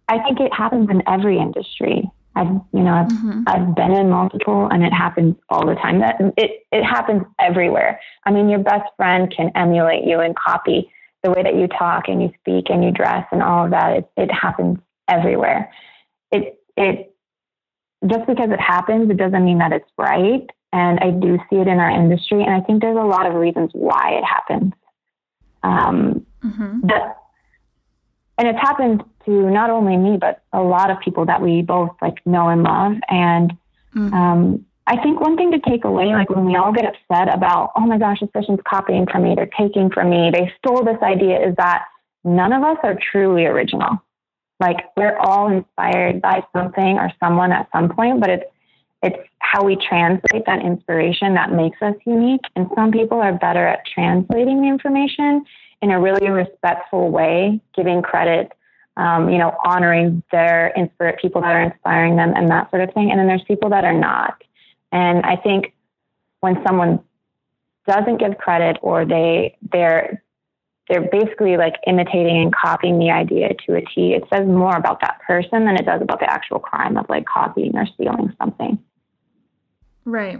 [0.08, 2.08] I think it happens in every industry.
[2.36, 3.42] I've you know I've, mm-hmm.
[3.46, 6.00] I've been in multiple, and it happens all the time.
[6.00, 8.00] That it it happens everywhere.
[8.24, 10.90] I mean, your best friend can emulate you and copy
[11.24, 13.96] the way that you talk and you speak and you dress and all of that.
[13.96, 15.72] It it happens everywhere.
[16.30, 17.14] It it
[18.06, 20.48] just because it happens, it doesn't mean that it's right.
[20.72, 23.34] And I do see it in our industry, and I think there's a lot of
[23.34, 24.72] reasons why it happens.
[25.62, 26.80] Um, mm-hmm.
[26.86, 27.14] the,
[28.36, 31.90] and it's happened to not only me, but a lot of people that we both
[32.02, 32.96] like know and love.
[33.08, 33.52] And
[33.94, 34.12] mm-hmm.
[34.12, 37.72] um, I think one thing to take away, like when we all get upset about,
[37.76, 41.02] oh my gosh, this person's copying from me, they're taking from me, they stole this
[41.02, 41.84] idea, is that
[42.22, 44.02] none of us are truly original.
[44.60, 48.44] Like we're all inspired by something or someone at some point, but it's
[49.02, 52.40] it's how we translate that inspiration that makes us unique.
[52.56, 55.44] And some people are better at translating the information
[55.82, 58.52] in a really respectful way, giving credit,
[58.96, 62.94] um, you know, honoring their inspired people that are inspiring them and that sort of
[62.94, 63.10] thing.
[63.10, 64.42] And then there's people that are not.
[64.94, 65.74] And I think
[66.38, 67.00] when someone
[67.86, 70.22] doesn't give credit or they they're
[70.88, 74.12] they're basically like imitating and copying the idea to a T.
[74.12, 77.24] It says more about that person than it does about the actual crime of like
[77.26, 78.78] copying or stealing something.
[80.04, 80.38] Right.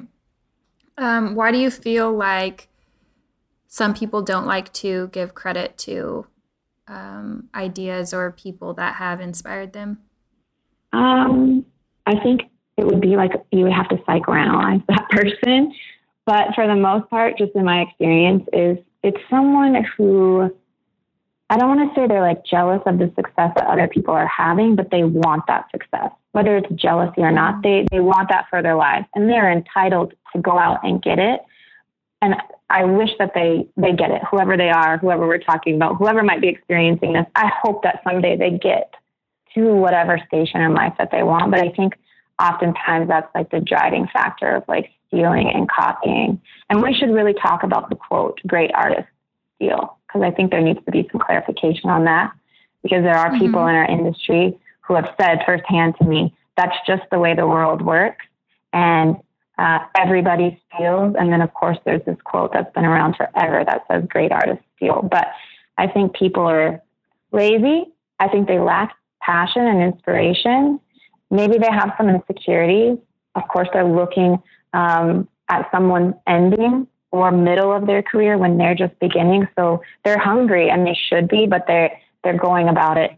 [0.98, 2.68] Um, why do you feel like
[3.66, 6.26] some people don't like to give credit to
[6.86, 9.98] um, ideas or people that have inspired them?
[10.92, 11.64] Um,
[12.06, 12.42] I think
[12.76, 15.72] it would be like you would have to psychoanalyze that person.
[16.26, 20.50] But for the most part, just in my experience, is it's someone who
[21.50, 24.26] I don't want to say they're like jealous of the success that other people are
[24.26, 26.10] having, but they want that success.
[26.32, 30.14] Whether it's jealousy or not, they, they want that for their lives and they're entitled
[30.32, 31.42] to go out and get it.
[32.22, 32.34] And
[32.70, 36.22] I wish that they, they get it, whoever they are, whoever we're talking about, whoever
[36.22, 37.26] might be experiencing this.
[37.34, 38.94] I hope that someday they get
[39.54, 41.50] to whatever station in life that they want.
[41.50, 41.94] But I think
[42.40, 46.40] oftentimes that's like the driving factor of like stealing and copying.
[46.68, 49.10] And we should really talk about the quote, great artists
[49.56, 52.32] steal, because I think there needs to be some clarification on that
[52.82, 53.70] because there are people mm-hmm.
[53.70, 57.82] in our industry who have said firsthand to me, that's just the way the world
[57.82, 58.24] works.
[58.72, 59.16] And
[59.56, 61.14] uh, everybody steals.
[61.18, 64.64] And then, of course, there's this quote that's been around forever that says, great artists
[64.76, 65.00] steal.
[65.02, 65.28] But
[65.78, 66.82] I think people are
[67.32, 67.84] lazy.
[68.18, 70.80] I think they lack passion and inspiration.
[71.34, 72.96] Maybe they have some insecurities.
[73.34, 74.40] Of course, they're looking
[74.72, 79.48] um, at someone ending or middle of their career when they're just beginning.
[79.56, 81.90] So they're hungry and they should be, but they're
[82.22, 83.10] they're going about it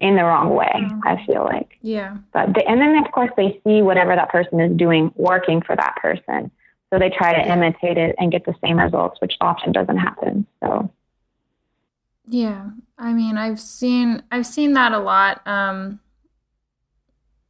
[0.00, 0.72] in the wrong way.
[0.74, 1.00] Mm.
[1.04, 1.78] I feel like.
[1.82, 2.16] Yeah.
[2.32, 5.76] But they, and then of course they see whatever that person is doing working for
[5.76, 6.50] that person,
[6.92, 10.46] so they try to imitate it and get the same results, which often doesn't happen.
[10.60, 10.90] So.
[12.26, 15.46] Yeah, I mean, I've seen I've seen that a lot.
[15.46, 16.00] Um,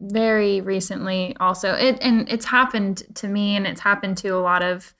[0.00, 1.74] very recently also.
[1.74, 4.94] It and it's happened to me and it's happened to a lot of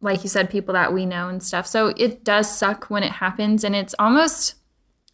[0.00, 1.66] like you said people that we know and stuff.
[1.66, 4.54] So it does suck when it happens and it's almost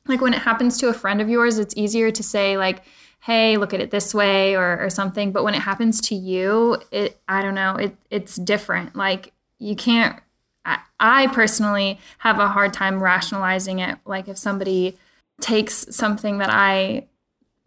[0.07, 2.83] like when it happens to a friend of yours it's easier to say like
[3.21, 5.33] hey look at it this way or, or something.
[5.33, 8.97] But when it happens to you it i don't know it it's different.
[8.97, 10.21] Like you can't
[10.67, 13.99] I, I personally have a hard time rationalizing it.
[14.05, 14.99] Like if somebody
[15.41, 17.07] takes something that i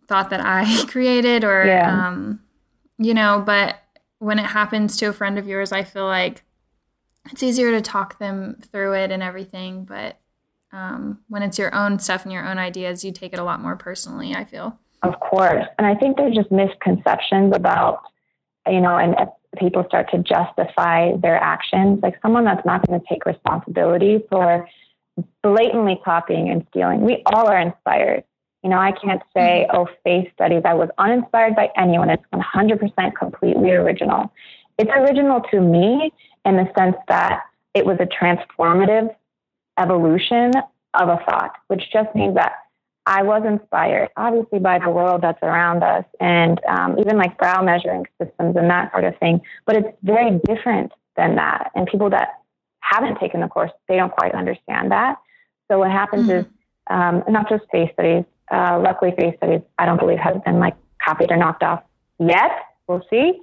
[0.08, 2.08] thought that I created or yeah.
[2.08, 2.39] um,
[2.98, 3.78] you know, but
[4.20, 6.44] when it happens to a friend of yours, I feel like
[7.32, 10.20] it's easier to talk them through it and everything, but
[10.72, 13.62] um, when it's your own stuff and your own ideas, you take it a lot
[13.62, 14.78] more personally, I feel.
[15.04, 15.66] Of course.
[15.78, 18.02] And I think there's just misconceptions about,
[18.68, 19.16] you know, and
[19.58, 22.00] people start to justify their actions.
[22.02, 24.68] Like someone that's not going to take responsibility for
[25.44, 27.02] blatantly copying and stealing.
[27.02, 28.24] We all are inspired.
[28.63, 29.78] You know, I can't say, mm-hmm.
[29.78, 30.62] oh, face studies.
[30.65, 32.10] I was uninspired by anyone.
[32.10, 34.32] It's 100% completely original.
[34.78, 36.12] It's original to me
[36.45, 37.41] in the sense that
[37.73, 39.13] it was a transformative
[39.78, 40.54] evolution
[40.93, 42.54] of a thought, which just means that
[43.06, 47.62] I was inspired, obviously, by the world that's around us and um, even like brow
[47.62, 49.41] measuring systems and that sort of thing.
[49.65, 51.71] But it's very different than that.
[51.76, 52.39] And people that
[52.80, 55.17] haven't taken the course, they don't quite understand that.
[55.69, 56.39] So what happens mm-hmm.
[56.39, 56.45] is
[56.89, 58.23] um, not just face studies.
[58.52, 61.84] Uh, luckily, face studies I don't believe has been like copied or knocked off
[62.20, 62.52] yet.
[62.88, 63.42] We'll see.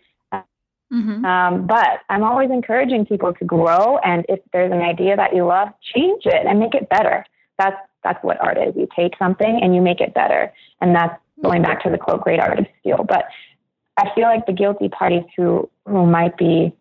[0.93, 1.25] Mm-hmm.
[1.25, 5.47] Um, but I'm always encouraging people to grow, and if there's an idea that you
[5.47, 7.25] love, change it and make it better.
[7.59, 8.75] That's that's what art is.
[8.77, 12.23] You take something and you make it better, and that's going back to the quote,
[12.23, 13.27] "Great art is skill." But
[13.97, 16.75] I feel like the guilty parties who who might be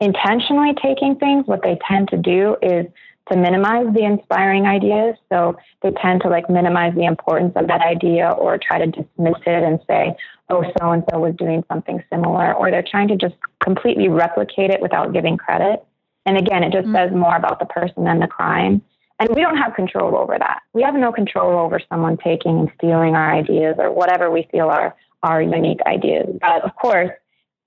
[0.00, 2.86] intentionally taking things, what they tend to do is
[3.30, 5.16] to minimize the inspiring ideas.
[5.30, 9.40] So they tend to like minimize the importance of that idea or try to dismiss
[9.46, 10.14] it and say,
[10.50, 14.70] oh, so and so was doing something similar, or they're trying to just completely replicate
[14.70, 15.84] it without giving credit.
[16.26, 16.96] And again, it just mm-hmm.
[16.96, 18.82] says more about the person than the crime.
[19.18, 20.60] And we don't have control over that.
[20.72, 24.68] We have no control over someone taking and stealing our ideas or whatever we feel
[24.68, 26.26] are our unique ideas.
[26.40, 27.10] But of course,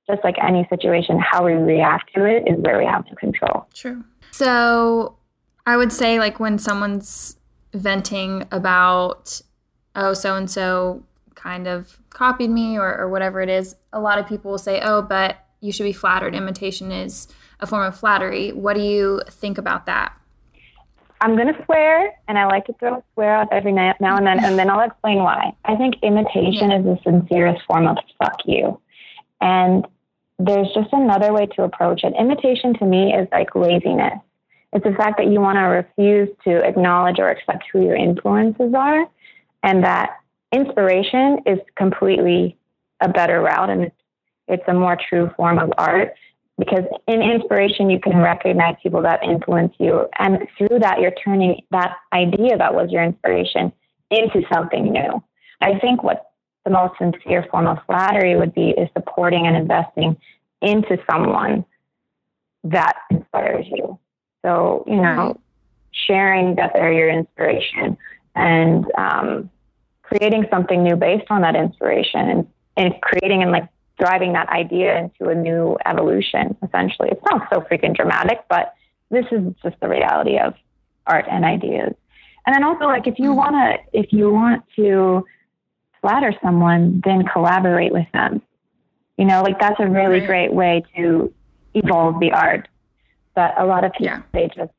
[0.09, 3.67] just like any situation, how we react to it is where we have to control.
[3.73, 4.03] True.
[4.31, 5.16] So
[5.67, 7.35] I would say like when someone's
[7.73, 9.41] venting about
[9.95, 11.03] oh so and so
[11.35, 14.79] kind of copied me or, or whatever it is, a lot of people will say,
[14.81, 16.33] oh, but you should be flattered.
[16.33, 17.27] Imitation is
[17.59, 18.53] a form of flattery.
[18.53, 20.13] What do you think about that?
[21.19, 24.25] I'm going to swear, and I like to throw a swear out every now and
[24.25, 25.51] then, and then I'll explain why.
[25.65, 26.79] I think imitation yeah.
[26.79, 28.79] is the sincerest form of fuck you.
[29.41, 29.85] And
[30.39, 32.13] there's just another way to approach it.
[32.19, 34.19] Imitation to me is like laziness.
[34.77, 38.75] It's the fact that you want to refuse to acknowledge or accept who your influences
[38.75, 39.07] are,
[39.63, 40.17] and that
[40.51, 42.55] inspiration is completely
[43.01, 43.91] a better route and
[44.47, 46.13] it's a more true form of art
[46.59, 51.59] because in inspiration you can recognize people that influence you and through that you're turning
[51.71, 53.73] that idea that was your inspiration
[54.11, 55.23] into something new.
[55.59, 56.33] I think what
[56.65, 60.15] the most sincere form of flattery would be is supporting and investing
[60.61, 61.65] into someone
[62.63, 63.97] that inspires you
[64.47, 65.37] so, you know,
[65.91, 67.97] sharing that they're your inspiration
[68.33, 69.49] and um,
[70.03, 73.67] creating something new based on that inspiration and, and creating and like
[73.99, 77.09] driving that idea into a new evolution, essentially.
[77.09, 78.73] It sounds so freaking dramatic, but
[79.09, 80.53] this is just the reality of
[81.05, 81.93] art and ideas.
[82.45, 83.37] And then also like if you mm-hmm.
[83.37, 85.25] wanna if you want to
[86.01, 88.41] flatter someone, then collaborate with them.
[89.17, 91.33] You know, like that's a really great way to
[91.73, 92.69] evolve the art
[93.37, 94.21] but a lot of people, yeah.
[94.33, 94.71] they just,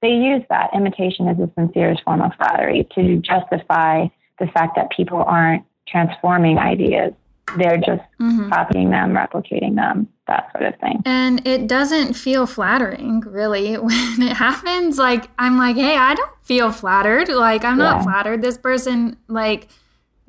[0.00, 0.70] they use that.
[0.72, 4.06] Imitation is the sincerest form of flattery to justify
[4.38, 7.12] the fact that people aren't transforming ideas.
[7.58, 8.48] They're just mm-hmm.
[8.48, 11.02] copying them, replicating them, that sort of thing.
[11.04, 14.98] And it doesn't feel flattering, really, when it happens.
[14.98, 17.28] Like, I'm like, hey, I don't feel flattered.
[17.28, 17.90] Like, I'm yeah.
[17.90, 18.40] not flattered.
[18.40, 19.66] This person, like,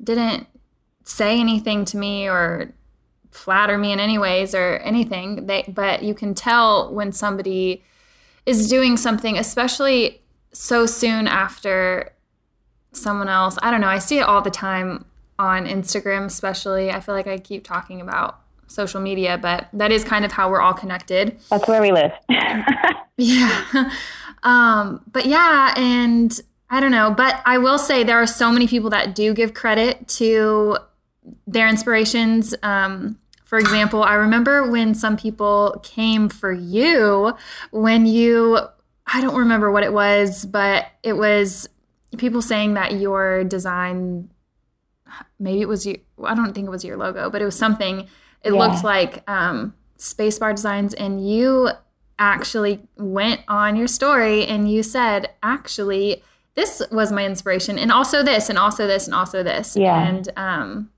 [0.02, 0.48] didn't
[1.04, 2.72] say anything to me or
[3.30, 5.46] flatter me in any ways or anything.
[5.46, 7.84] They, but you can tell when somebody
[8.46, 12.12] is doing something, especially so soon after
[12.92, 13.58] someone else.
[13.62, 13.88] I don't know.
[13.88, 15.04] I see it all the time
[15.38, 16.90] on Instagram, especially.
[16.90, 20.50] I feel like I keep talking about social media, but that is kind of how
[20.50, 21.38] we're all connected.
[21.50, 22.12] That's where we live.
[23.16, 23.92] yeah.
[24.42, 26.38] Um, but yeah, and
[26.70, 29.54] I don't know, but I will say there are so many people that do give
[29.54, 30.78] credit to
[31.46, 32.54] their inspirations.
[32.62, 37.34] Um, for example, I remember when some people came for you
[37.70, 38.58] when you,
[39.06, 41.68] I don't remember what it was, but it was
[42.18, 44.30] people saying that your design,
[45.38, 48.00] maybe it was you, I don't think it was your logo, but it was something,
[48.42, 48.58] it yeah.
[48.58, 51.70] looked like um, Spacebar Designs, and you
[52.18, 56.22] actually went on your story and you said, actually,
[56.54, 59.76] this was my inspiration, and also this, and also this, and also this.
[59.76, 60.06] Yeah.
[60.06, 60.90] And um,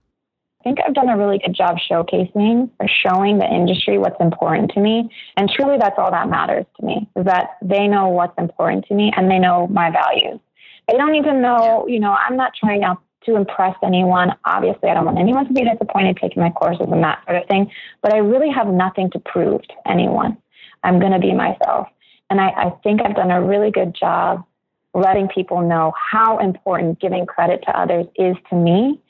[0.60, 4.70] I think I've done a really good job showcasing or showing the industry what's important
[4.72, 5.08] to me.
[5.38, 8.94] And truly, that's all that matters to me is that they know what's important to
[8.94, 10.38] me and they know my values.
[10.86, 14.34] They don't even know, you know, I'm not trying out to impress anyone.
[14.44, 17.48] Obviously, I don't want anyone to be disappointed taking my courses and that sort of
[17.48, 17.70] thing.
[18.02, 20.36] But I really have nothing to prove to anyone.
[20.84, 21.88] I'm going to be myself.
[22.28, 24.44] And I, I think I've done a really good job
[24.92, 29.00] letting people know how important giving credit to others is to me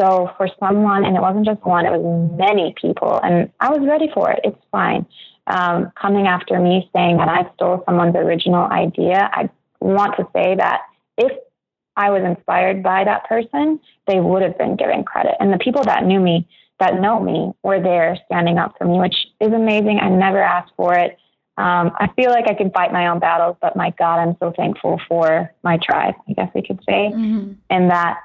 [0.00, 3.86] so for someone, and it wasn't just one, it was many people, and I was
[3.86, 4.40] ready for it.
[4.44, 5.06] It's fine.
[5.46, 10.54] Um, coming after me saying that I stole someone's original idea, I want to say
[10.56, 10.82] that
[11.18, 11.32] if
[11.96, 15.34] I was inspired by that person, they would have been given credit.
[15.40, 16.48] And the people that knew me,
[16.80, 19.98] that know me, were there standing up for me, which is amazing.
[20.00, 21.18] I never asked for it.
[21.58, 24.52] Um, I feel like I can fight my own battles, but my God, I'm so
[24.56, 27.52] thankful for my tribe, I guess we could say, mm-hmm.
[27.68, 28.20] and that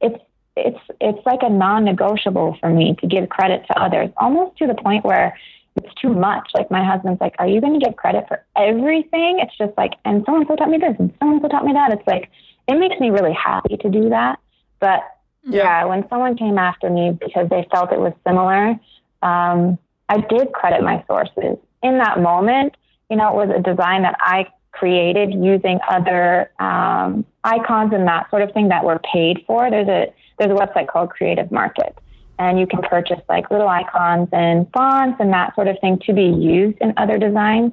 [0.00, 0.22] it's
[0.56, 4.74] it's it's like a non-negotiable for me to give credit to others almost to the
[4.74, 5.36] point where
[5.76, 6.50] it's too much.
[6.54, 9.40] Like my husband's like, are you going to give credit for everything?
[9.40, 11.92] It's just like, and someone so taught me this and someone so taught me that.
[11.92, 12.30] It's like,
[12.68, 14.38] it makes me really happy to do that.
[14.78, 15.00] But
[15.42, 18.78] yeah, yeah when someone came after me because they felt it was similar,
[19.22, 19.78] um,
[20.08, 21.58] I did credit my sources.
[21.82, 22.76] In that moment,
[23.10, 24.46] you know, it was a design that I
[24.78, 29.70] created using other um, icons and that sort of thing that were paid for.
[29.70, 31.96] There's a there's a website called Creative Market,
[32.38, 36.12] and you can purchase like little icons and fonts and that sort of thing to
[36.12, 37.72] be used in other designs,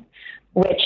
[0.54, 0.82] which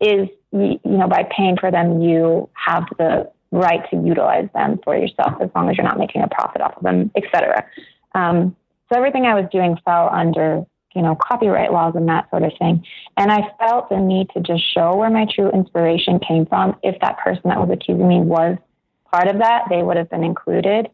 [0.00, 4.96] is you know by paying for them you have the right to utilize them for
[4.96, 7.64] yourself as long as you're not making a profit off of them, etc.
[8.14, 8.56] Um,
[8.90, 10.64] so everything I was doing fell under
[10.94, 12.84] you know, copyright laws and that sort of thing.
[13.16, 16.76] And I felt the need to just show where my true inspiration came from.
[16.82, 18.58] If that person that was accusing me was
[19.12, 20.88] part of that, they would have been included.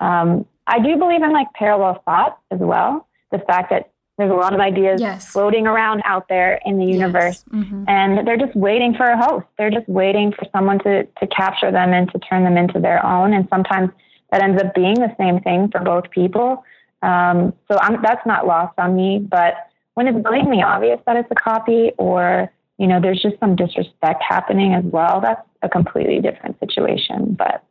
[0.00, 3.06] Um, I do believe in like parallel thought as well.
[3.32, 5.28] The fact that there's a lot of ideas yes.
[5.30, 7.64] floating around out there in the universe, yes.
[7.64, 7.84] mm-hmm.
[7.86, 9.46] and they're just waiting for a host.
[9.56, 13.04] They're just waiting for someone to, to capture them and to turn them into their
[13.06, 13.32] own.
[13.32, 13.90] And sometimes
[14.32, 16.64] that ends up being the same thing for both people.
[17.02, 19.18] Um, so I'm, that's not lost on me.
[19.18, 19.54] But
[19.94, 24.22] when it's blatantly obvious that it's a copy or, you know, there's just some disrespect
[24.22, 27.34] happening as well, that's a completely different situation.
[27.38, 27.64] But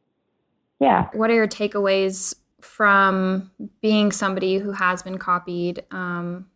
[0.79, 1.07] yeah.
[1.13, 3.51] What are your takeaways from
[3.81, 5.83] being somebody who has been copied?
[5.91, 6.47] Um,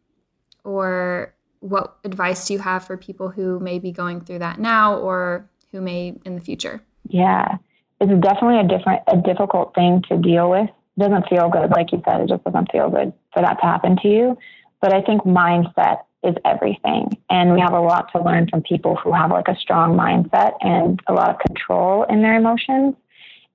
[0.64, 4.98] or what advice do you have for people who may be going through that now
[4.98, 6.82] or who may in the future?
[7.08, 7.58] Yeah.
[8.00, 10.70] It's definitely a different, a difficult thing to deal with
[11.02, 11.70] doesn't feel good.
[11.72, 14.38] Like you said, it just doesn't feel good for that to happen to you.
[14.82, 17.18] But I think mindset is everything.
[17.30, 20.54] And we have a lot to learn from people who have like a strong mindset
[20.62, 22.96] and a lot of control in their emotions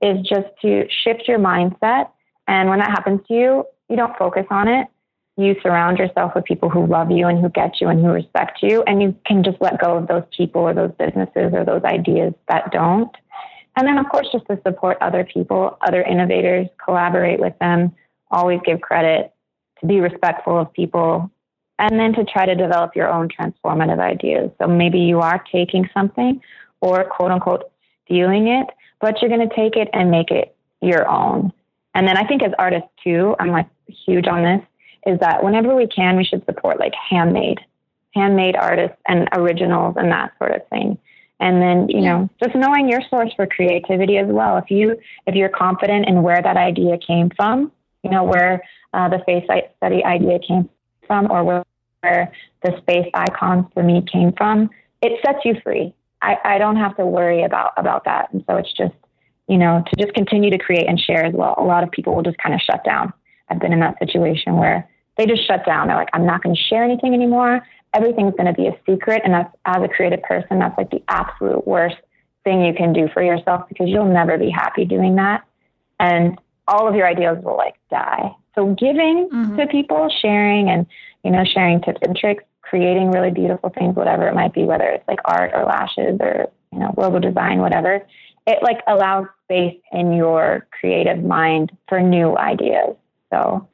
[0.03, 2.11] is just to shift your mindset.
[2.49, 4.89] And when that happens to you, you don't focus on it.
[5.37, 8.63] You surround yourself with people who love you and who get you and who respect
[8.63, 8.83] you.
[8.87, 12.33] And you can just let go of those people or those businesses or those ideas
[12.49, 13.15] that don't.
[13.77, 17.95] And then, of course, just to support other people, other innovators, collaborate with them,
[18.31, 19.33] always give credit,
[19.81, 21.31] to be respectful of people,
[21.79, 24.51] and then to try to develop your own transformative ideas.
[24.59, 26.41] So maybe you are taking something
[26.81, 27.65] or quote unquote
[28.05, 28.67] stealing it,
[29.01, 31.53] but you're going to take it and make it your own.
[31.95, 34.63] And then I think as artists too, I'm like huge on this,
[35.07, 37.61] is that whenever we can, we should support like handmade,
[38.15, 40.99] handmade artists and originals and that sort of thing
[41.41, 44.57] and then you know just knowing your source for creativity as well.
[44.57, 47.73] If you if you're confident in where that idea came from
[48.03, 48.63] you know where
[48.95, 49.45] uh, the face
[49.79, 50.69] study idea came
[51.07, 51.65] from or where,
[52.03, 52.33] where
[52.63, 54.71] the space icons for me came from
[55.03, 55.95] it sets you free.
[56.23, 58.33] I, I don't have to worry about about that.
[58.33, 58.95] And so it's just
[59.49, 61.55] you know to just continue to create and share as well.
[61.59, 63.13] A lot of people will just kind of shut down.
[63.49, 65.89] I've been in that situation where they just shut down.
[65.89, 67.61] They're like i'm not going to share anything anymore
[67.97, 69.23] everything's going to be a secret.
[69.25, 71.97] And that's, as a creative person, that's like the absolute worst
[72.45, 75.45] thing you can do for yourself because you'll never be happy doing that.
[75.99, 76.39] And
[76.69, 78.31] all of your ideas will like die.
[78.55, 79.57] So giving mm-hmm.
[79.57, 80.87] to people, sharing and,
[81.25, 84.89] you know, sharing tips and tricks, creating really beautiful things, whatever it might be, whether
[84.89, 88.07] it's like art or lashes or, you know, logo design, whatever,
[88.47, 92.97] it like allows space in your creative mind for new ideas.
[93.33, 93.69] So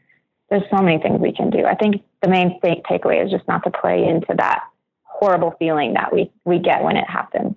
[0.53, 1.65] there's so many things we can do.
[1.65, 4.65] I think the main takeaway is just not to play into that
[5.03, 7.55] horrible feeling that we we get when it happens.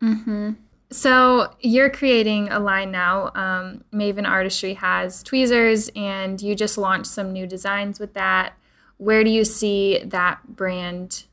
[0.00, 0.52] Mm-hmm.
[0.90, 3.32] So you're creating a line now.
[3.34, 8.52] Um, Maven Artistry has tweezers, and you just launched some new designs with that.
[8.98, 11.24] Where do you see that brand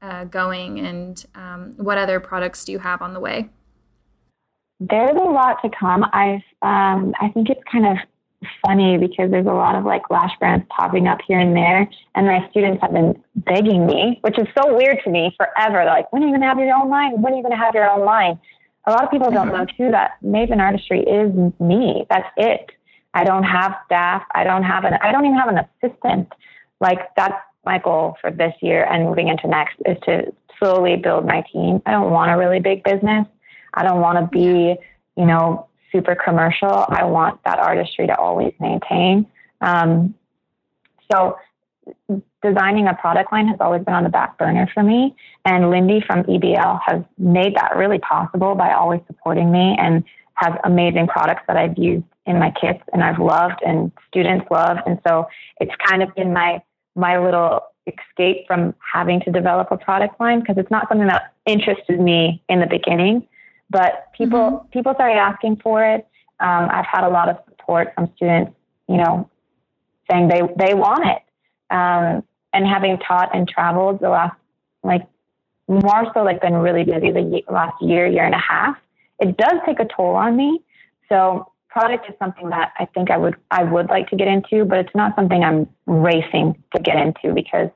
[0.00, 3.48] uh, going, and um, what other products do you have on the way?
[4.78, 6.04] There's a lot to come.
[6.12, 7.98] I've um, I think it's kind of
[8.64, 11.88] funny because there's a lot of like lash brands popping up here and there.
[12.14, 15.78] And my students have been begging me, which is so weird to me forever.
[15.78, 17.20] They're like, when are you going to have your own line?
[17.20, 18.38] When are you going to have your own line?
[18.86, 22.04] A lot of people don't know too that Maven Artistry is me.
[22.10, 22.70] That's it.
[23.14, 24.22] I don't have staff.
[24.34, 26.32] I don't have an, I don't even have an assistant.
[26.80, 27.34] Like that's
[27.64, 31.80] my goal for this year and moving into next is to slowly build my team.
[31.86, 33.26] I don't want a really big business.
[33.74, 34.76] I don't want to be,
[35.16, 36.86] you know, super commercial.
[36.88, 39.26] I want that artistry to always maintain.
[39.60, 40.14] Um,
[41.10, 41.36] so
[42.42, 45.14] designing a product line has always been on the back burner for me.
[45.44, 50.54] And Lindy from EBL has made that really possible by always supporting me and has
[50.64, 54.78] amazing products that I've used in my kits and I've loved and students love.
[54.86, 55.28] And so
[55.60, 56.62] it's kind of been my
[56.94, 61.32] my little escape from having to develop a product line because it's not something that
[61.46, 63.26] interested me in the beginning.
[63.72, 64.68] But people mm-hmm.
[64.68, 66.06] people started asking for it.
[66.38, 68.52] Um, I've had a lot of support from students,
[68.88, 69.28] you know,
[70.10, 71.22] saying they they want it.
[71.74, 74.36] Um, and having taught and traveled the last
[74.82, 75.06] like
[75.68, 78.76] more so like been really busy the last year, year and a half.
[79.20, 80.60] It does take a toll on me.
[81.08, 84.64] So product is something that I think I would I would like to get into,
[84.64, 87.70] but it's not something I'm racing to get into because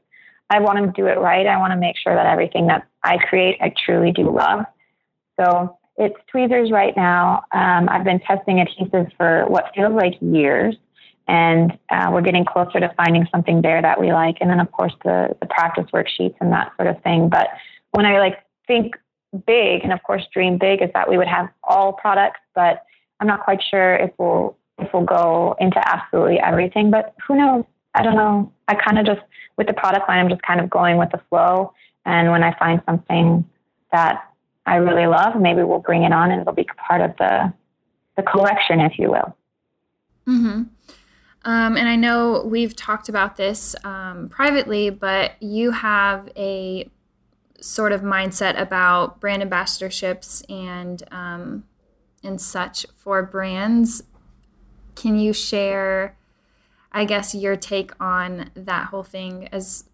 [0.51, 1.47] I want to do it right.
[1.47, 4.67] I want to make sure that everything that I create I truly do love.
[5.41, 7.45] So it's tweezers right now.
[7.53, 10.77] Um, I've been testing adhesives for what feels like years,
[11.27, 14.37] and uh, we're getting closer to finding something there that we like.
[14.41, 17.29] And then, of course, the the practice worksheets and that sort of thing.
[17.29, 17.49] But
[17.93, 18.95] when I like think
[19.47, 22.85] big, and of course, dream big, is that we would have all products, but
[23.21, 26.91] I'm not quite sure if we'll if we'll go into absolutely everything.
[26.91, 27.65] But who knows?
[27.95, 28.53] I don't know.
[28.69, 29.23] I kind of just
[29.57, 31.73] with the product line, I'm just kind of going with the flow.
[32.05, 33.45] And when I find something
[33.91, 34.23] that
[34.67, 37.53] I really love, maybe we'll bring it on and it'll be part of the
[38.17, 39.37] the collection, if you will.
[40.25, 40.63] Hmm.
[41.45, 46.91] Um, and I know we've talked about this um, privately, but you have a
[47.61, 51.65] sort of mindset about brand ambassadorships and um,
[52.25, 54.03] and such for brands.
[54.97, 56.17] Can you share,
[56.91, 59.85] I guess, your take on that whole thing as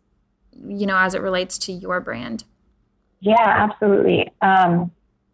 [0.64, 2.44] you know as it relates to your brand?
[3.22, 4.32] Yeah, absolutely.
[4.42, 4.90] Um,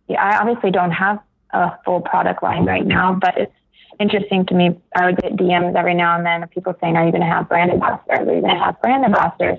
[0.09, 1.19] yeah, I obviously don't have
[1.53, 3.53] a full product line right now, but it's
[3.99, 4.79] interesting to me.
[4.95, 7.27] I would get DMs every now and then of people saying, "Are you going to
[7.27, 8.29] have brand ambassadors?
[8.29, 9.59] Are you going to have brand ambassadors?"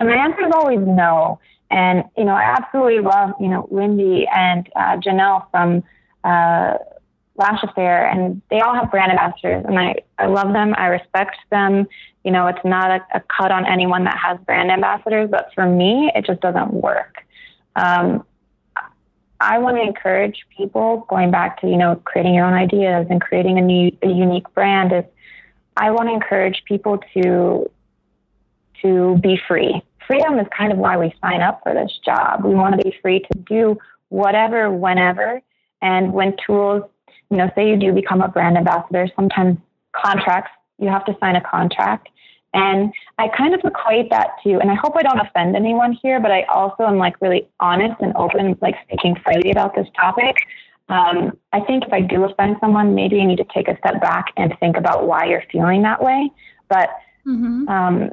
[0.00, 1.38] And my answer is always no.
[1.70, 5.84] And you know, I absolutely love you know Lindy and uh, Janelle from
[6.24, 6.78] uh,
[7.36, 10.74] Lash Affair, and they all have brand ambassadors, and I I love them.
[10.76, 11.86] I respect them.
[12.24, 15.64] You know, it's not a, a cut on anyone that has brand ambassadors, but for
[15.64, 17.22] me, it just doesn't work.
[17.78, 18.24] Um,
[19.40, 23.20] I want to encourage people going back to, you know, creating your own ideas and
[23.20, 25.04] creating a new, a unique brand is
[25.76, 27.70] I want to encourage people to,
[28.82, 29.80] to be free.
[30.08, 32.44] Freedom is kind of why we sign up for this job.
[32.44, 35.40] We want to be free to do whatever, whenever.
[35.80, 36.82] And when tools,
[37.30, 39.58] you know, say you do become a brand ambassador, sometimes
[39.92, 42.08] contracts, you have to sign a contract.
[42.54, 46.18] And I kind of equate that to, and I hope I don't offend anyone here,
[46.18, 50.36] but I also am like really honest and open, like speaking freely about this topic.
[50.88, 54.00] Um, I think if I do offend someone, maybe you need to take a step
[54.00, 56.30] back and think about why you're feeling that way.
[56.68, 56.88] But
[57.26, 57.68] mm-hmm.
[57.68, 58.10] um,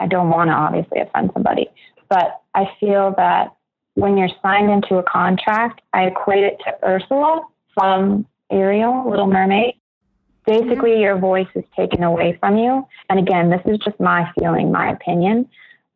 [0.00, 1.68] I don't want to obviously offend somebody.
[2.08, 3.54] But I feel that
[3.94, 7.42] when you're signed into a contract, I equate it to Ursula
[7.74, 9.74] from Ariel, Little Mermaid
[10.48, 11.02] basically mm-hmm.
[11.02, 12.86] your voice is taken away from you.
[13.10, 15.48] And again, this is just my feeling, my opinion,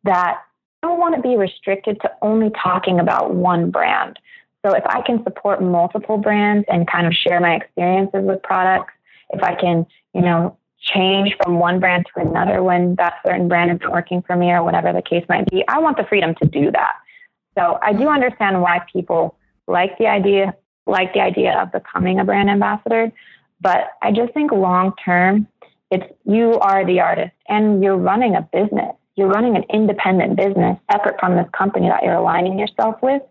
[0.03, 0.37] that
[0.83, 4.19] I don't want to be restricted to only talking about one brand.
[4.63, 8.93] So if I can support multiple brands and kind of share my experiences with products,
[9.31, 13.71] if I can, you know, change from one brand to another when that certain brand
[13.71, 16.47] isn't working for me or whatever the case might be, I want the freedom to
[16.47, 16.93] do that.
[17.57, 19.35] So I do understand why people
[19.67, 20.53] like the idea,
[20.85, 23.11] like the idea of becoming a brand ambassador.
[23.63, 25.47] But I just think long term,
[25.89, 28.93] it's you are the artist and you're running a business.
[29.15, 33.21] You're running an independent business separate from this company that you're aligning yourself with.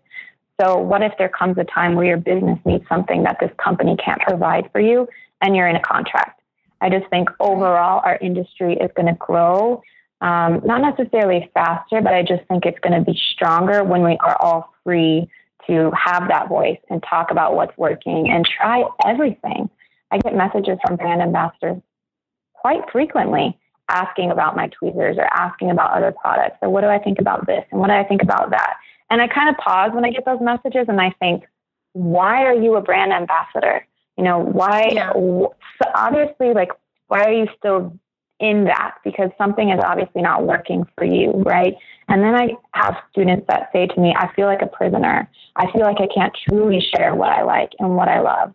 [0.59, 3.95] So, what if there comes a time where your business needs something that this company
[4.03, 5.07] can't provide for you
[5.41, 6.41] and you're in a contract?
[6.81, 9.83] I just think overall our industry is going to grow,
[10.21, 14.17] um, not necessarily faster, but I just think it's going to be stronger when we
[14.19, 15.29] are all free
[15.67, 19.69] to have that voice and talk about what's working and try everything.
[20.13, 21.81] I get messages from brand ambassadors
[22.53, 23.57] quite frequently
[23.89, 27.47] asking about my tweezers or asking about other products or what do I think about
[27.47, 28.75] this and what do I think about that.
[29.09, 31.43] And I kind of pause when I get those messages and I think,
[31.93, 33.85] why are you a brand ambassador?
[34.17, 34.89] You know, why?
[34.91, 35.13] Yeah.
[35.13, 35.51] So
[35.95, 36.69] obviously, like,
[37.07, 37.97] why are you still
[38.39, 38.95] in that?
[39.03, 41.75] Because something is obviously not working for you, right?
[42.07, 45.27] And then I have students that say to me, I feel like a prisoner.
[45.55, 48.53] I feel like I can't truly share what I like and what I love.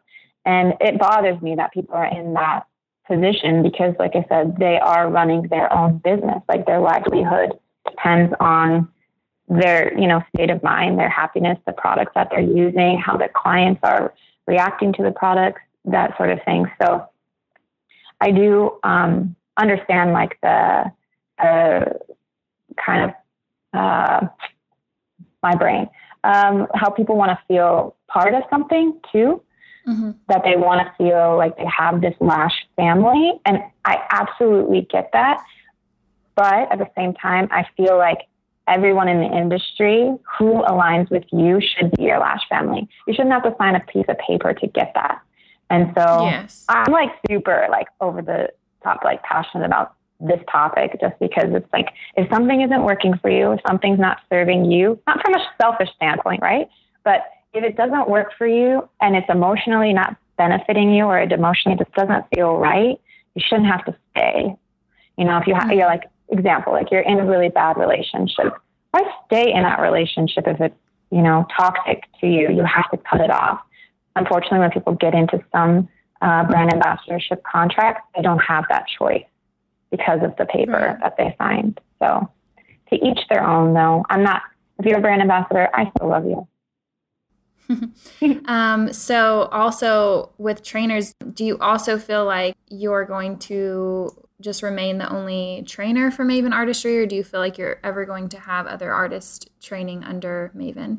[0.49, 2.63] And it bothers me that people are in that
[3.07, 6.43] position because, like I said, they are running their own business.
[6.49, 7.51] Like their livelihood
[7.87, 8.89] depends on
[9.47, 13.29] their, you know, state of mind, their happiness, the products that they're using, how the
[13.29, 14.15] clients are
[14.47, 16.65] reacting to the products, that sort of thing.
[16.81, 17.07] So
[18.23, 20.91] I do um, understand like the
[21.39, 21.85] uh,
[22.83, 23.11] kind of
[23.75, 24.29] uh,
[25.43, 25.91] my brain,
[26.25, 29.43] um, how people want to feel part of something too
[29.89, 30.11] mm-hmm.
[30.28, 33.32] that they want to feel like they have this Lash family.
[33.47, 35.43] And I absolutely get that.
[36.34, 38.18] But at the same time, I feel like
[38.68, 42.89] everyone in the industry who aligns with you should be your Lash family.
[43.07, 45.20] You shouldn't have to sign a piece of paper to get that.
[45.70, 46.64] And so yes.
[46.68, 48.51] I'm like super like over the
[48.82, 53.30] top, like passionate about this topic just because it's like if something isn't working for
[53.30, 56.68] you, if something's not serving you, not from a selfish standpoint, right?
[57.05, 57.22] But
[57.53, 61.79] if it doesn't work for you and it's emotionally not benefiting you or it emotionally
[61.79, 63.01] just doesn't feel right,
[63.35, 64.55] you shouldn't have to stay.
[65.17, 68.55] You know, if you have, you're like, example, like you're in a really bad relationship,
[68.91, 70.75] why stay in that relationship if it's,
[71.11, 72.51] you know, toxic to you?
[72.51, 73.61] You have to cut it off.
[74.15, 75.89] Unfortunately, when people get into some
[76.21, 79.25] uh, brand ambassadorship contracts, they don't have that choice
[79.91, 81.81] because of the paper that they signed.
[81.99, 82.31] So
[82.91, 84.05] to each their own, though.
[84.11, 84.43] I'm not,
[84.79, 86.47] if you're a brand ambassador, I still love you.
[88.47, 94.11] um, so also with trainers, do you also feel like you're going to
[94.41, 98.05] just remain the only trainer for Maven Artistry, or do you feel like you're ever
[98.05, 100.99] going to have other artists training under Maven?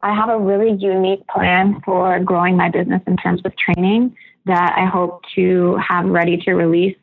[0.00, 4.74] I have a really unique plan for growing my business in terms of training that
[4.76, 6.96] I hope to have ready to release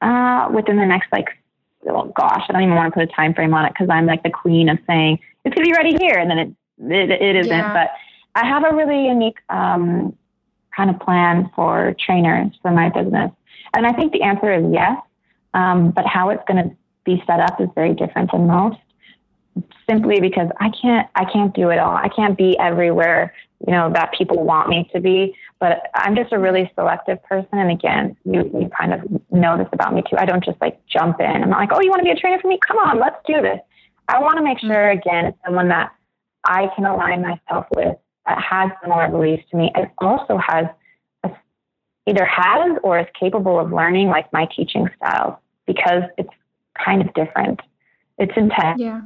[0.00, 1.28] uh, within the next like
[1.86, 4.06] oh gosh, I don't even want to put a time frame on it because I'm
[4.06, 6.48] like the queen of saying it's gonna be ready here, and then it
[6.78, 7.52] it, it isn't.
[7.52, 7.72] Yeah.
[7.72, 7.90] But
[8.38, 10.16] I have a really unique um,
[10.76, 13.32] kind of plan for trainers for my business,
[13.74, 14.96] and I think the answer is yes.
[15.54, 18.78] Um, but how it's going to be set up is very different than most
[19.88, 21.96] simply because I can't I can't do it all.
[21.96, 23.34] I can't be everywhere,
[23.66, 25.34] you know, that people want me to be.
[25.58, 27.58] But I'm just a really selective person.
[27.58, 29.00] And again, you, you kind of
[29.32, 30.16] know this about me too.
[30.16, 31.26] I don't just like jump in.
[31.26, 32.58] I'm not like, oh, you want to be a trainer for me?
[32.66, 33.58] Come on, let's do this.
[34.08, 35.92] I want to make sure, again, it's someone that
[36.44, 37.96] I can align myself with,
[38.28, 40.66] Uh, has similar beliefs to me, and also has
[41.24, 41.30] a,
[42.06, 46.30] either has or is capable of learning like my teaching style because it's
[46.84, 47.60] kind of different.
[48.18, 48.80] It's intense.
[48.80, 49.00] Yeah.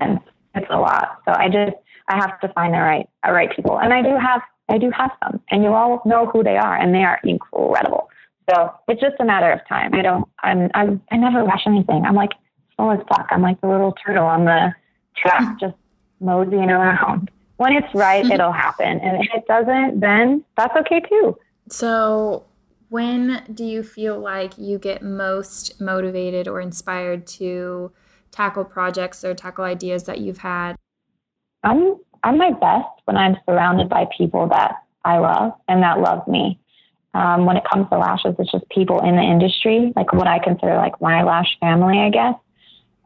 [0.54, 1.20] It's a lot.
[1.24, 1.76] So I just
[2.08, 4.90] I have to find the right the right people, and I do have I do
[4.90, 8.08] have some, and you all know who they are, and they are incredible.
[8.50, 9.94] So it's just a matter of time.
[9.94, 12.04] I don't, I'm, I'm, I never rush anything.
[12.04, 12.32] I'm like
[12.76, 13.28] slow as fuck.
[13.30, 14.72] I'm like the little turtle on the
[15.16, 15.76] track, just
[16.20, 17.30] moseying around.
[17.62, 18.98] When it's right, it'll happen.
[18.98, 21.38] And if it doesn't, then that's okay too.
[21.68, 22.44] So,
[22.88, 27.92] when do you feel like you get most motivated or inspired to
[28.32, 30.74] tackle projects or tackle ideas that you've had?
[31.62, 36.26] I'm I'm my best when I'm surrounded by people that I love and that love
[36.26, 36.58] me.
[37.14, 40.40] Um, when it comes to lashes, it's just people in the industry, like what I
[40.40, 42.34] consider like my lash family, I guess.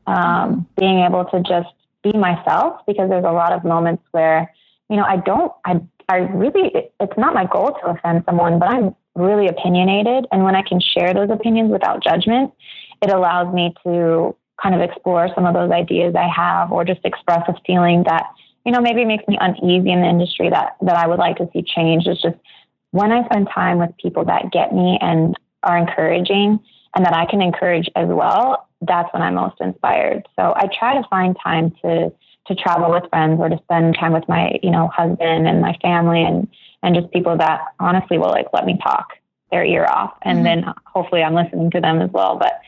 [0.06, 1.74] Um, being able to just
[2.12, 4.52] be myself because there's a lot of moments where,
[4.88, 8.68] you know, I don't, I, I really, it's not my goal to offend someone, but
[8.68, 10.26] I'm really opinionated.
[10.30, 12.52] And when I can share those opinions without judgment,
[13.02, 17.00] it allows me to kind of explore some of those ideas I have or just
[17.04, 18.24] express a feeling that
[18.66, 21.48] you know, maybe makes me uneasy in the industry that, that I would like to
[21.52, 22.34] see change is just
[22.90, 26.58] when I spend time with people that get me and are encouraging
[26.96, 30.26] and that I can encourage as well, that's when I'm most inspired.
[30.34, 32.12] So I try to find time to
[32.46, 35.76] to travel with friends or to spend time with my, you know, husband and my
[35.82, 36.48] family and
[36.82, 39.08] and just people that honestly will like let me talk
[39.50, 40.62] their ear off and mm-hmm.
[40.62, 42.36] then hopefully I'm listening to them as well.
[42.36, 42.60] But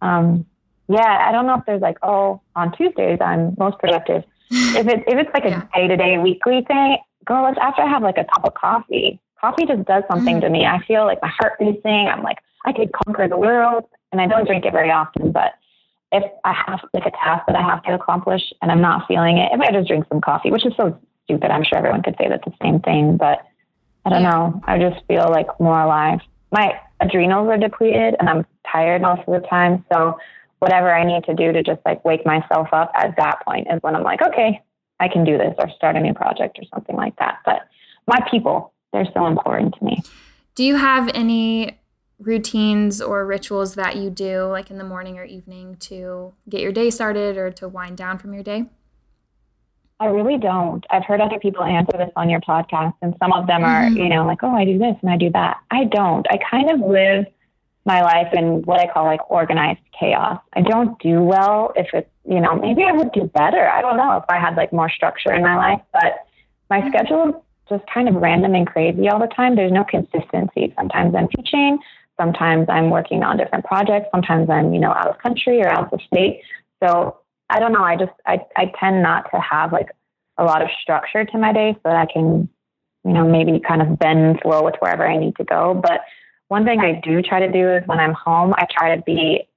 [0.00, 0.46] um
[0.88, 5.04] yeah, I don't know if there's like, oh, on Tuesdays I'm most productive if it
[5.06, 8.18] if it's like a day to day weekly thing, girl, it's after I have like
[8.18, 9.20] a cup of coffee.
[9.44, 10.64] Coffee just does something mm to me.
[10.64, 12.08] I feel like my heart racing.
[12.08, 15.52] I'm like I could conquer the world, and I don't drink it very often, but
[16.12, 19.36] if I have like a task that I have to accomplish and I'm not feeling
[19.36, 22.16] it, if I just drink some coffee, which is so stupid, I'm sure everyone could
[22.18, 23.44] say that's the same thing, but
[24.06, 24.62] I don't know.
[24.64, 26.20] I just feel like more alive.
[26.50, 29.84] My adrenals are depleted and I'm tired most of the time.
[29.92, 30.18] So
[30.60, 33.82] whatever I need to do to just like wake myself up at that point is
[33.82, 34.62] when I'm like, okay,
[35.00, 37.40] I can do this or start a new project or something like that.
[37.44, 37.68] But
[38.06, 40.02] my people, they're so important to me.
[40.54, 41.80] Do you have any
[42.20, 46.70] routines or rituals that you do like in the morning or evening to get your
[46.70, 48.66] day started or to wind down from your day?
[49.98, 50.84] I really don't.
[50.90, 53.96] I've heard other people answer this on your podcast, and some of them are, mm-hmm.
[53.96, 55.58] you know, like, oh, I do this and I do that.
[55.70, 56.26] I don't.
[56.30, 57.26] I kind of live
[57.84, 60.40] my life in what I call like organized chaos.
[60.52, 63.68] I don't do well if it's, you know, maybe I would do better.
[63.68, 66.26] I don't know if I had like more structure in my life, but
[66.70, 66.88] my mm-hmm.
[66.88, 69.56] schedule just kind of random and crazy all the time.
[69.56, 70.74] There's no consistency.
[70.76, 71.78] Sometimes I'm teaching,
[72.18, 75.92] sometimes I'm working on different projects, sometimes I'm, you know, out of country or out
[75.92, 76.42] of state.
[76.82, 77.18] So
[77.50, 77.82] I don't know.
[77.82, 79.90] I just, I, I tend not to have like
[80.38, 82.48] a lot of structure to my day so that I can,
[83.04, 85.74] you know, maybe kind of bend flow with wherever I need to go.
[85.74, 86.00] But
[86.48, 89.48] one thing I do try to do is when I'm home, I try to be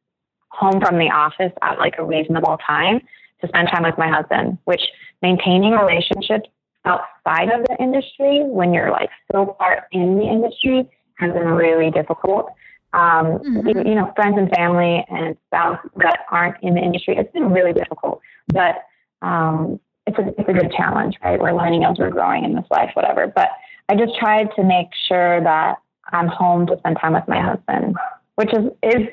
[0.49, 3.01] home from the office at like a reasonable time
[3.41, 4.81] to spend time with my husband, which
[5.21, 6.49] maintaining relationships
[6.87, 11.91] outside of the industry when you're like so far in the industry has been really
[11.91, 12.47] difficult.
[12.93, 13.67] Um, mm-hmm.
[13.67, 17.17] you, you know, friends and family and spouse that aren't in the industry.
[17.17, 18.85] It's been really difficult, but
[19.21, 21.39] um, it's a it's a good challenge, right?
[21.39, 23.27] We're learning as we're growing in this life, whatever.
[23.27, 23.49] But
[23.89, 25.79] I just tried to make sure that
[26.13, 27.97] I'm home to spend time with my husband,
[28.35, 29.07] which is is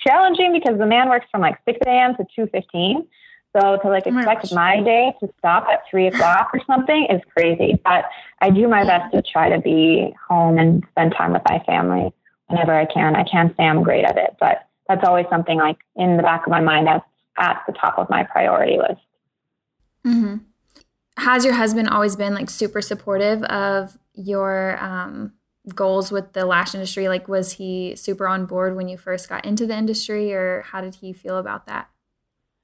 [0.00, 2.14] challenging because the man works from like 6 a.m.
[2.16, 3.06] to 2:15.
[3.58, 7.22] So to like oh expect my day to stop at three o'clock or something is
[7.34, 7.80] crazy.
[7.82, 8.04] But
[8.40, 12.12] I do my best to try to be home and spend time with my family
[12.48, 13.16] whenever I can.
[13.16, 16.46] I can't say I'm great at it, but that's always something like in the back
[16.46, 17.04] of my mind that's
[17.38, 19.00] at the top of my priority list.
[20.04, 20.36] Mm-hmm.
[21.16, 25.32] Has your husband always been like super supportive of your um,
[25.74, 27.08] goals with the lash industry?
[27.08, 30.82] Like, was he super on board when you first got into the industry, or how
[30.82, 31.88] did he feel about that?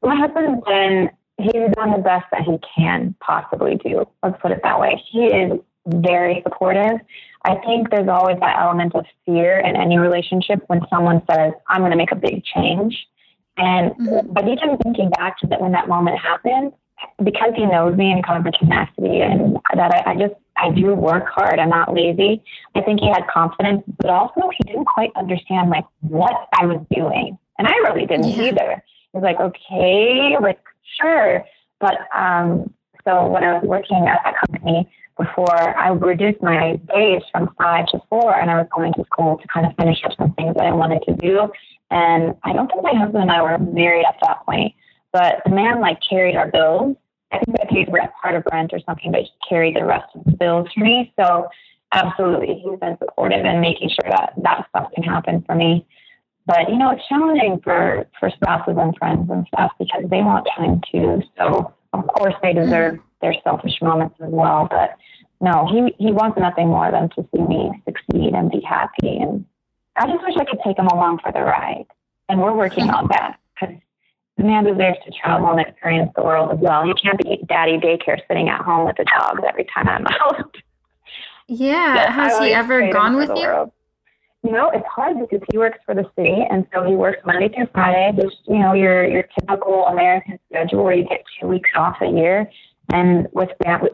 [0.03, 4.07] My husband's been, he's done the best that he can possibly do.
[4.23, 5.03] Let's put it that way.
[5.11, 7.01] He is very supportive.
[7.45, 11.81] I think there's always that element of fear in any relationship when someone says, I'm
[11.81, 13.07] going to make a big change.
[13.57, 14.33] And mm-hmm.
[14.33, 16.73] but even thinking back to that when that moment happened,
[17.23, 20.71] because he knows me and kind of the tenacity and that I, I just I
[20.71, 21.59] do work hard.
[21.59, 22.43] I'm not lazy.
[22.75, 26.85] I think he had confidence, but also he didn't quite understand like what I was
[26.95, 28.45] doing, and I really didn't yeah.
[28.45, 28.85] either.
[29.13, 30.61] Was like, okay, like
[30.99, 31.45] sure,
[31.81, 32.73] but um,
[33.05, 34.89] so when I was working at that company
[35.19, 39.39] before, I reduced my days from five to four, and I was going to school
[39.39, 41.51] to kind of finish up some things that I wanted to do.
[41.91, 44.75] And I don't think my husband and I were married at that point.
[45.13, 46.97] But the man like carried our bills.
[47.33, 47.89] I think I paid
[48.23, 51.13] part of rent or something, but he carried the rest of the bills for me.
[51.19, 51.49] So
[51.93, 55.87] absolutely, he's been supportive in making sure that that stuff can happen for me.
[56.47, 60.47] But you know, it's challenging for for spouses and friends and stuff because they want
[60.57, 61.23] time too.
[61.39, 64.67] So of course they deserve their selfish moments as well.
[64.71, 64.97] But
[65.41, 69.19] no, he he wants nothing more than to see me succeed and be happy.
[69.19, 69.45] And
[69.97, 71.87] I just wish I could take him along for the ride.
[72.29, 73.77] And we're working on that because
[74.37, 76.85] the man deserves to travel and experience the world as well.
[76.85, 80.57] he can't be daddy daycare sitting at home with the dogs every time I'm out.
[81.47, 82.11] Yeah.
[82.11, 83.47] Has he ever gone with you?
[83.47, 83.73] World.
[84.45, 87.49] You know, it's hard because he works for the city, and so he works Monday
[87.49, 88.21] through Friday.
[88.21, 92.09] Just you know, your your typical American schedule where you get two weeks off a
[92.09, 92.51] year.
[92.93, 93.51] And with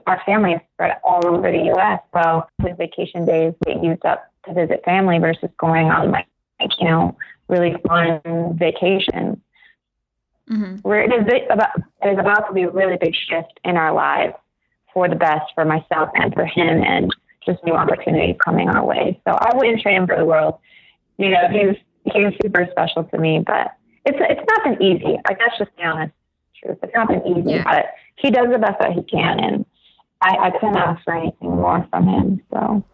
[0.07, 4.33] our family is spread all over the U.S., so his vacation days get used up
[4.47, 6.27] to visit family versus going on like,
[6.59, 7.17] like you know
[7.49, 8.21] really fun
[8.59, 9.37] vacations.
[10.51, 10.77] Mm-hmm.
[10.77, 13.93] Where it is about it is about to be a really big shift in our
[13.93, 14.35] lives
[14.95, 17.15] for the best for myself and for him, and
[17.49, 19.21] just new opportunities coming our way.
[19.27, 20.59] So I wouldn't trade him for the world.
[21.17, 23.73] You know, he's he's super special to me, but
[24.05, 25.17] it's it's not been easy.
[25.27, 26.15] Like that's just the honest
[26.63, 26.79] truth.
[26.83, 27.65] It's not been easy, yeah.
[27.65, 27.87] but
[28.17, 29.67] he does the best that he can, and
[30.21, 32.41] I, I couldn't ask for anything more from him.
[32.53, 32.85] So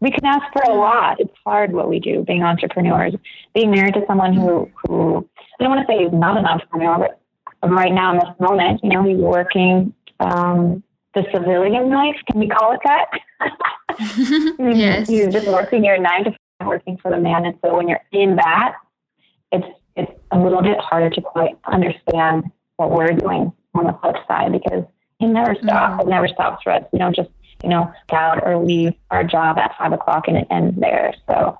[0.00, 1.20] we can ask for a lot.
[1.20, 3.14] It's hard what we do, being entrepreneurs,
[3.54, 5.28] being married to someone who who
[5.58, 8.80] I don't want to say he's not an entrepreneur, but right now in this moment,
[8.82, 10.82] you know, he's working um,
[11.14, 12.16] the civilian life.
[12.30, 13.06] Can we call it that?
[14.58, 15.08] yes.
[15.08, 18.02] He's just working your nine to five, working for the man, and so when you're
[18.12, 18.74] in that,
[19.50, 22.44] it's it's a little bit harder to quite understand
[22.76, 24.84] what we're doing on the flip side because
[25.18, 26.00] he never stops.
[26.00, 26.00] Mm-hmm.
[26.00, 26.82] It never stops for us.
[26.92, 27.30] We don't just
[27.62, 31.14] you know out or leave our job at five o'clock and it ends there.
[31.28, 31.58] So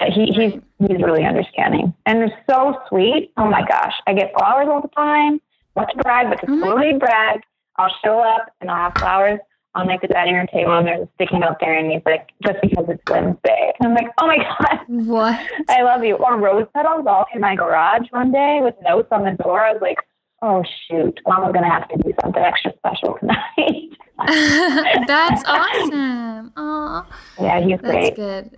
[0.00, 3.32] he, he's he's really understanding and they're so sweet.
[3.36, 5.40] Oh my gosh, I get flowers all the time.
[5.76, 7.40] Not to brag, but to oh totally brag.
[7.76, 9.40] I'll show up and I'll have flowers
[9.74, 12.30] on like the dining room table and there's a sticky note there and he's like,
[12.44, 13.72] just because it's Wednesday.
[13.80, 14.78] And I'm like, oh my God.
[14.88, 15.40] What?
[15.68, 16.16] I love you.
[16.16, 19.60] Or rose petals all in my garage one day with notes on the door.
[19.64, 19.98] I was like,
[20.42, 23.96] oh shoot, Mama's gonna have to do something extra special tonight.
[25.06, 26.52] That's awesome.
[26.56, 27.06] Oh,
[27.40, 28.16] yeah, he's That's great.
[28.16, 28.56] good.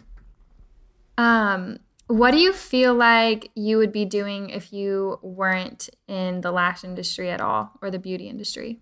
[1.19, 6.51] Um, what do you feel like you would be doing if you weren't in the
[6.51, 8.81] lash industry at all or the beauty industry?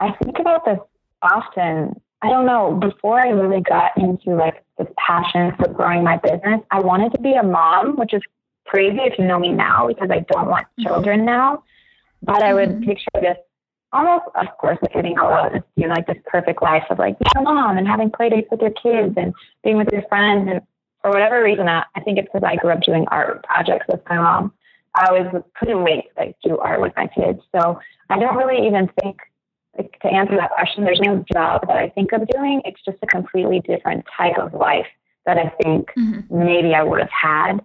[0.00, 0.78] I think about this
[1.22, 2.00] often.
[2.22, 6.60] I don't know, before I really got into like this passion for growing my business,
[6.70, 8.22] I wanted to be a mom, which is
[8.66, 10.86] crazy if you know me now because I don't want mm-hmm.
[10.86, 11.62] children now.
[12.22, 12.84] But I would mm-hmm.
[12.84, 13.36] picture this
[13.92, 16.98] almost, of course, like getting all of this, you know, like this perfect life of
[16.98, 20.02] like being a mom and having play dates with your kids and being with your
[20.08, 20.60] friends and
[21.04, 24.00] for whatever reason, I, I think it's because I grew up doing art projects with
[24.08, 24.54] my mom.
[24.94, 25.26] I always
[25.58, 27.40] couldn't wait to like do art with my kids.
[27.54, 27.78] So
[28.08, 29.18] I don't really even think
[29.76, 30.84] like, to answer that question.
[30.84, 32.62] There's no job that I think of doing.
[32.64, 34.86] It's just a completely different type of life
[35.26, 36.44] that I think mm-hmm.
[36.44, 37.60] maybe I would have had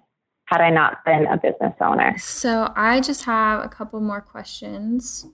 [0.45, 2.17] had I not been a business owner.
[2.17, 5.27] So I just have a couple more questions.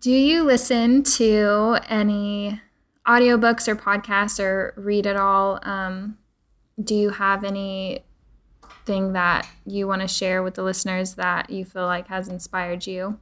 [0.00, 2.60] Do you listen to any
[3.06, 5.58] audiobooks or podcasts or read at all?
[5.62, 6.18] Um,
[6.82, 8.04] do you have any
[8.84, 12.86] thing that you want to share with the listeners that you feel like has inspired
[12.86, 13.18] you?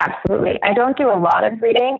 [0.00, 0.60] Absolutely.
[0.62, 1.98] I don't do a lot of reading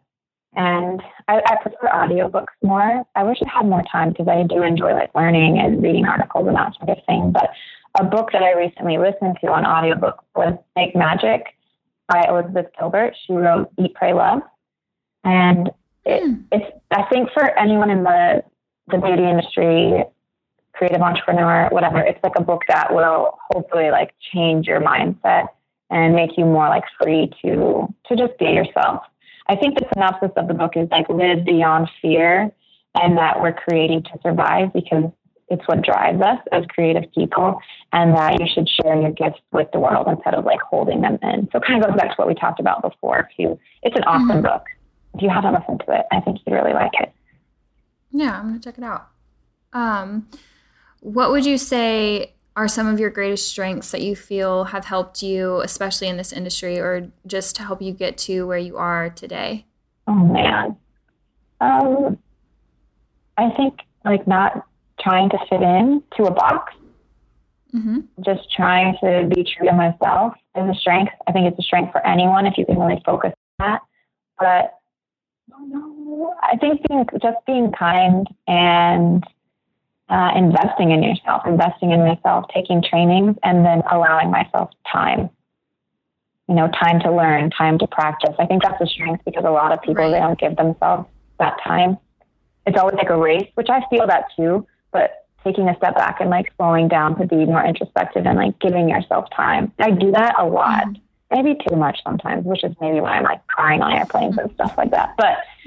[0.57, 3.05] and I, I prefer audiobooks more.
[3.15, 6.47] I wish I had more time because I do enjoy like learning and reading articles
[6.47, 7.33] and that sort of thing.
[7.33, 7.51] But
[7.99, 11.47] a book that I recently listened to on audiobook was Make Magic
[12.09, 13.15] by Elizabeth Gilbert.
[13.27, 14.43] She wrote Eat, Pray, Love.
[15.25, 15.71] And
[16.05, 16.45] it, mm.
[16.53, 18.45] it's, I think for anyone in the,
[18.89, 20.05] the beauty industry,
[20.75, 25.49] creative entrepreneur, whatever, it's like a book that will hopefully like change your mindset
[25.95, 29.05] and make you more like free to, to just be yourself.
[29.47, 32.51] I think the synopsis of the book is like live beyond fear
[32.97, 35.05] and that we're creating to survive because
[35.49, 37.61] it's what drives us as creative people
[37.93, 41.17] and that you should share your gifts with the world instead of like holding them
[41.23, 41.49] in.
[41.53, 43.59] So it kind of goes back to what we talked about before too.
[43.83, 44.43] It's an awesome mm-hmm.
[44.43, 44.65] book.
[45.15, 47.13] If you haven't listened to it, I think you'd really like it.
[48.11, 49.09] Yeah, I'm gonna check it out.
[49.73, 50.29] Um,
[51.01, 55.23] what would you say are some of your greatest strengths that you feel have helped
[55.23, 59.11] you, especially in this industry, or just to help you get to where you are
[59.11, 59.67] today?
[60.07, 60.77] Oh man,
[61.61, 62.19] um,
[63.37, 64.67] I think like not
[65.01, 66.75] trying to fit in to a box.
[67.75, 68.01] Mm-hmm.
[68.25, 71.13] Just trying to be true to myself is a strength.
[71.27, 73.81] I think it's a strength for anyone if you can really focus on that.
[74.39, 74.79] But
[75.59, 79.25] no, I think being just being kind and
[80.09, 85.31] uh, investing in yourself, investing in myself, taking trainings, and then allowing myself time.
[86.49, 88.35] You know, time to learn, time to practice.
[88.39, 91.57] I think that's a strength because a lot of people they don't give themselves that
[91.65, 91.97] time.
[92.67, 96.21] It's always like a race, which I feel that too but taking a step back
[96.21, 99.71] and like slowing down to be more introspective and like giving yourself time.
[99.79, 100.87] I do that a lot.
[100.87, 101.01] Mm-hmm.
[101.31, 104.75] Maybe too much sometimes, which is maybe why I'm like crying on airplanes and stuff
[104.79, 105.15] like that.
[105.19, 105.39] But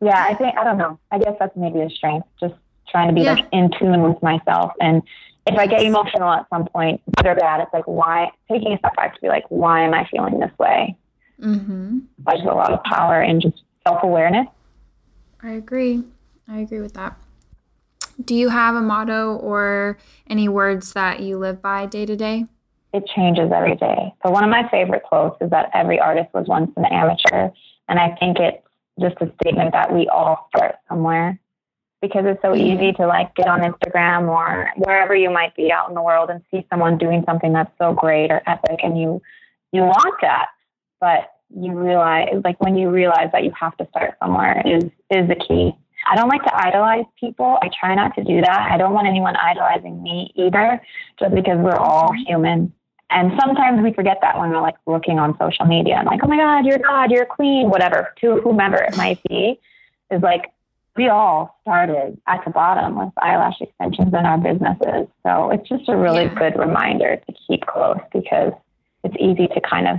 [0.00, 0.98] yeah, I think I don't know.
[1.12, 2.26] I guess that's maybe a strength.
[2.40, 2.54] Just
[2.88, 3.34] trying to be yeah.
[3.34, 4.72] like in tune with myself.
[4.80, 5.02] And
[5.46, 8.78] if I get emotional at some point, good or bad, it's like why taking a
[8.78, 10.96] step back to be like, why am I feeling this way?
[11.40, 11.98] Mm-hmm.
[12.26, 14.46] There's a lot of power in just self awareness.
[15.42, 16.02] I agree.
[16.48, 17.16] I agree with that.
[18.24, 22.46] Do you have a motto or any words that you live by day to day?
[22.92, 24.14] It changes every day.
[24.24, 27.50] So, one of my favorite quotes is that every artist was once an amateur.
[27.88, 28.62] And I think it's
[28.98, 31.38] just a statement that we all start somewhere
[32.06, 32.82] because it's so mm-hmm.
[32.82, 36.30] easy to like get on Instagram or wherever you might be out in the world
[36.30, 39.20] and see someone doing something that's so great or epic and you
[39.72, 40.48] you want that
[41.00, 45.28] but you realize like when you realize that you have to start somewhere is is
[45.28, 45.72] the key
[46.08, 47.58] I don't like to idolize people.
[47.62, 48.68] I try not to do that.
[48.70, 50.80] I don't want anyone idolizing me either,
[51.18, 52.72] just because we're all human.
[53.10, 56.28] And sometimes we forget that when we're like looking on social media and like, oh
[56.28, 59.58] my God, you're God, you're a queen, whatever, to whomever it might be,
[60.10, 60.52] is like
[60.96, 65.08] we all started at the bottom with eyelash extensions in our businesses.
[65.24, 66.34] So it's just a really yeah.
[66.34, 68.52] good reminder to keep close because
[69.04, 69.98] it's easy to kind of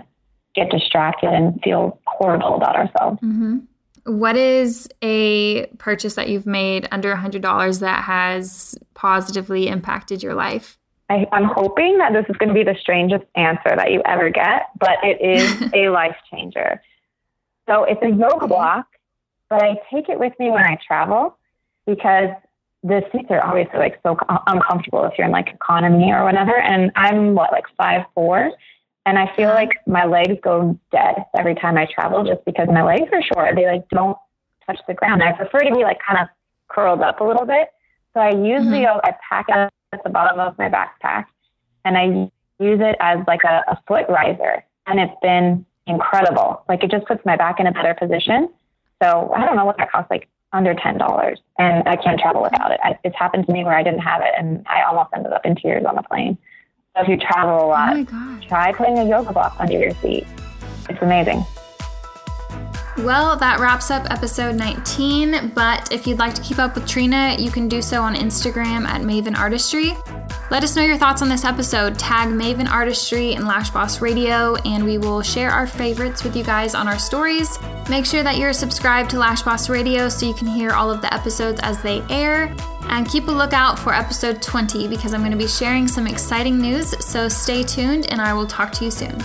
[0.55, 3.19] get distracted and feel horrible about ourselves.
[3.21, 3.59] Mm-hmm.
[4.05, 10.77] What is a purchase that you've made under $100 that has positively impacted your life?
[11.09, 14.29] I, am hoping that this is going to be the strangest answer that you ever
[14.29, 16.81] get, but it is a life changer.
[17.67, 18.87] So it's a yoga block,
[19.49, 21.37] but I take it with me when I travel
[21.85, 22.29] because
[22.83, 24.17] the seats are obviously like so
[24.47, 26.57] uncomfortable if you're in like economy or whatever.
[26.57, 28.51] And I'm what, like five four,
[29.05, 32.83] and I feel like my legs go dead every time I travel just because my
[32.83, 33.55] legs are short.
[33.55, 34.17] They like don't
[34.65, 35.23] touch the ground.
[35.23, 36.27] I prefer to be like kind of
[36.67, 37.69] curled up a little bit.
[38.13, 38.99] So I usually mm-hmm.
[39.03, 41.25] I pack it at the bottom of my backpack
[41.85, 42.29] and I
[42.59, 44.63] use it as like a, a foot riser.
[44.87, 46.63] And it's been incredible.
[46.67, 48.49] Like it just puts my back in a better position.
[49.01, 52.41] So I don't know what that costs, like under ten dollars, and I can't travel
[52.41, 52.79] without it.
[52.83, 55.45] I, it's happened to me where I didn't have it, and I almost ended up
[55.45, 56.37] in tears on the plane.
[56.95, 60.25] So if you travel a lot, oh try putting a yoga block under your seat.
[60.89, 61.45] It's amazing.
[62.99, 65.51] Well, that wraps up episode 19.
[65.53, 68.85] But if you'd like to keep up with Trina, you can do so on Instagram
[68.85, 69.95] at Maven Artistry.
[70.49, 71.99] Let us know your thoughts on this episode.
[71.99, 76.43] Tag Maven Artistry and Lash Boss Radio, and we will share our favorites with you
[76.43, 77.59] guys on our stories.
[77.89, 81.01] Make sure that you're subscribed to Lash Boss Radio so you can hear all of
[81.01, 82.55] the episodes as they air.
[82.89, 86.59] And keep a lookout for episode 20 because I'm going to be sharing some exciting
[86.59, 86.95] news.
[87.05, 89.21] So stay tuned, and I will talk to you soon.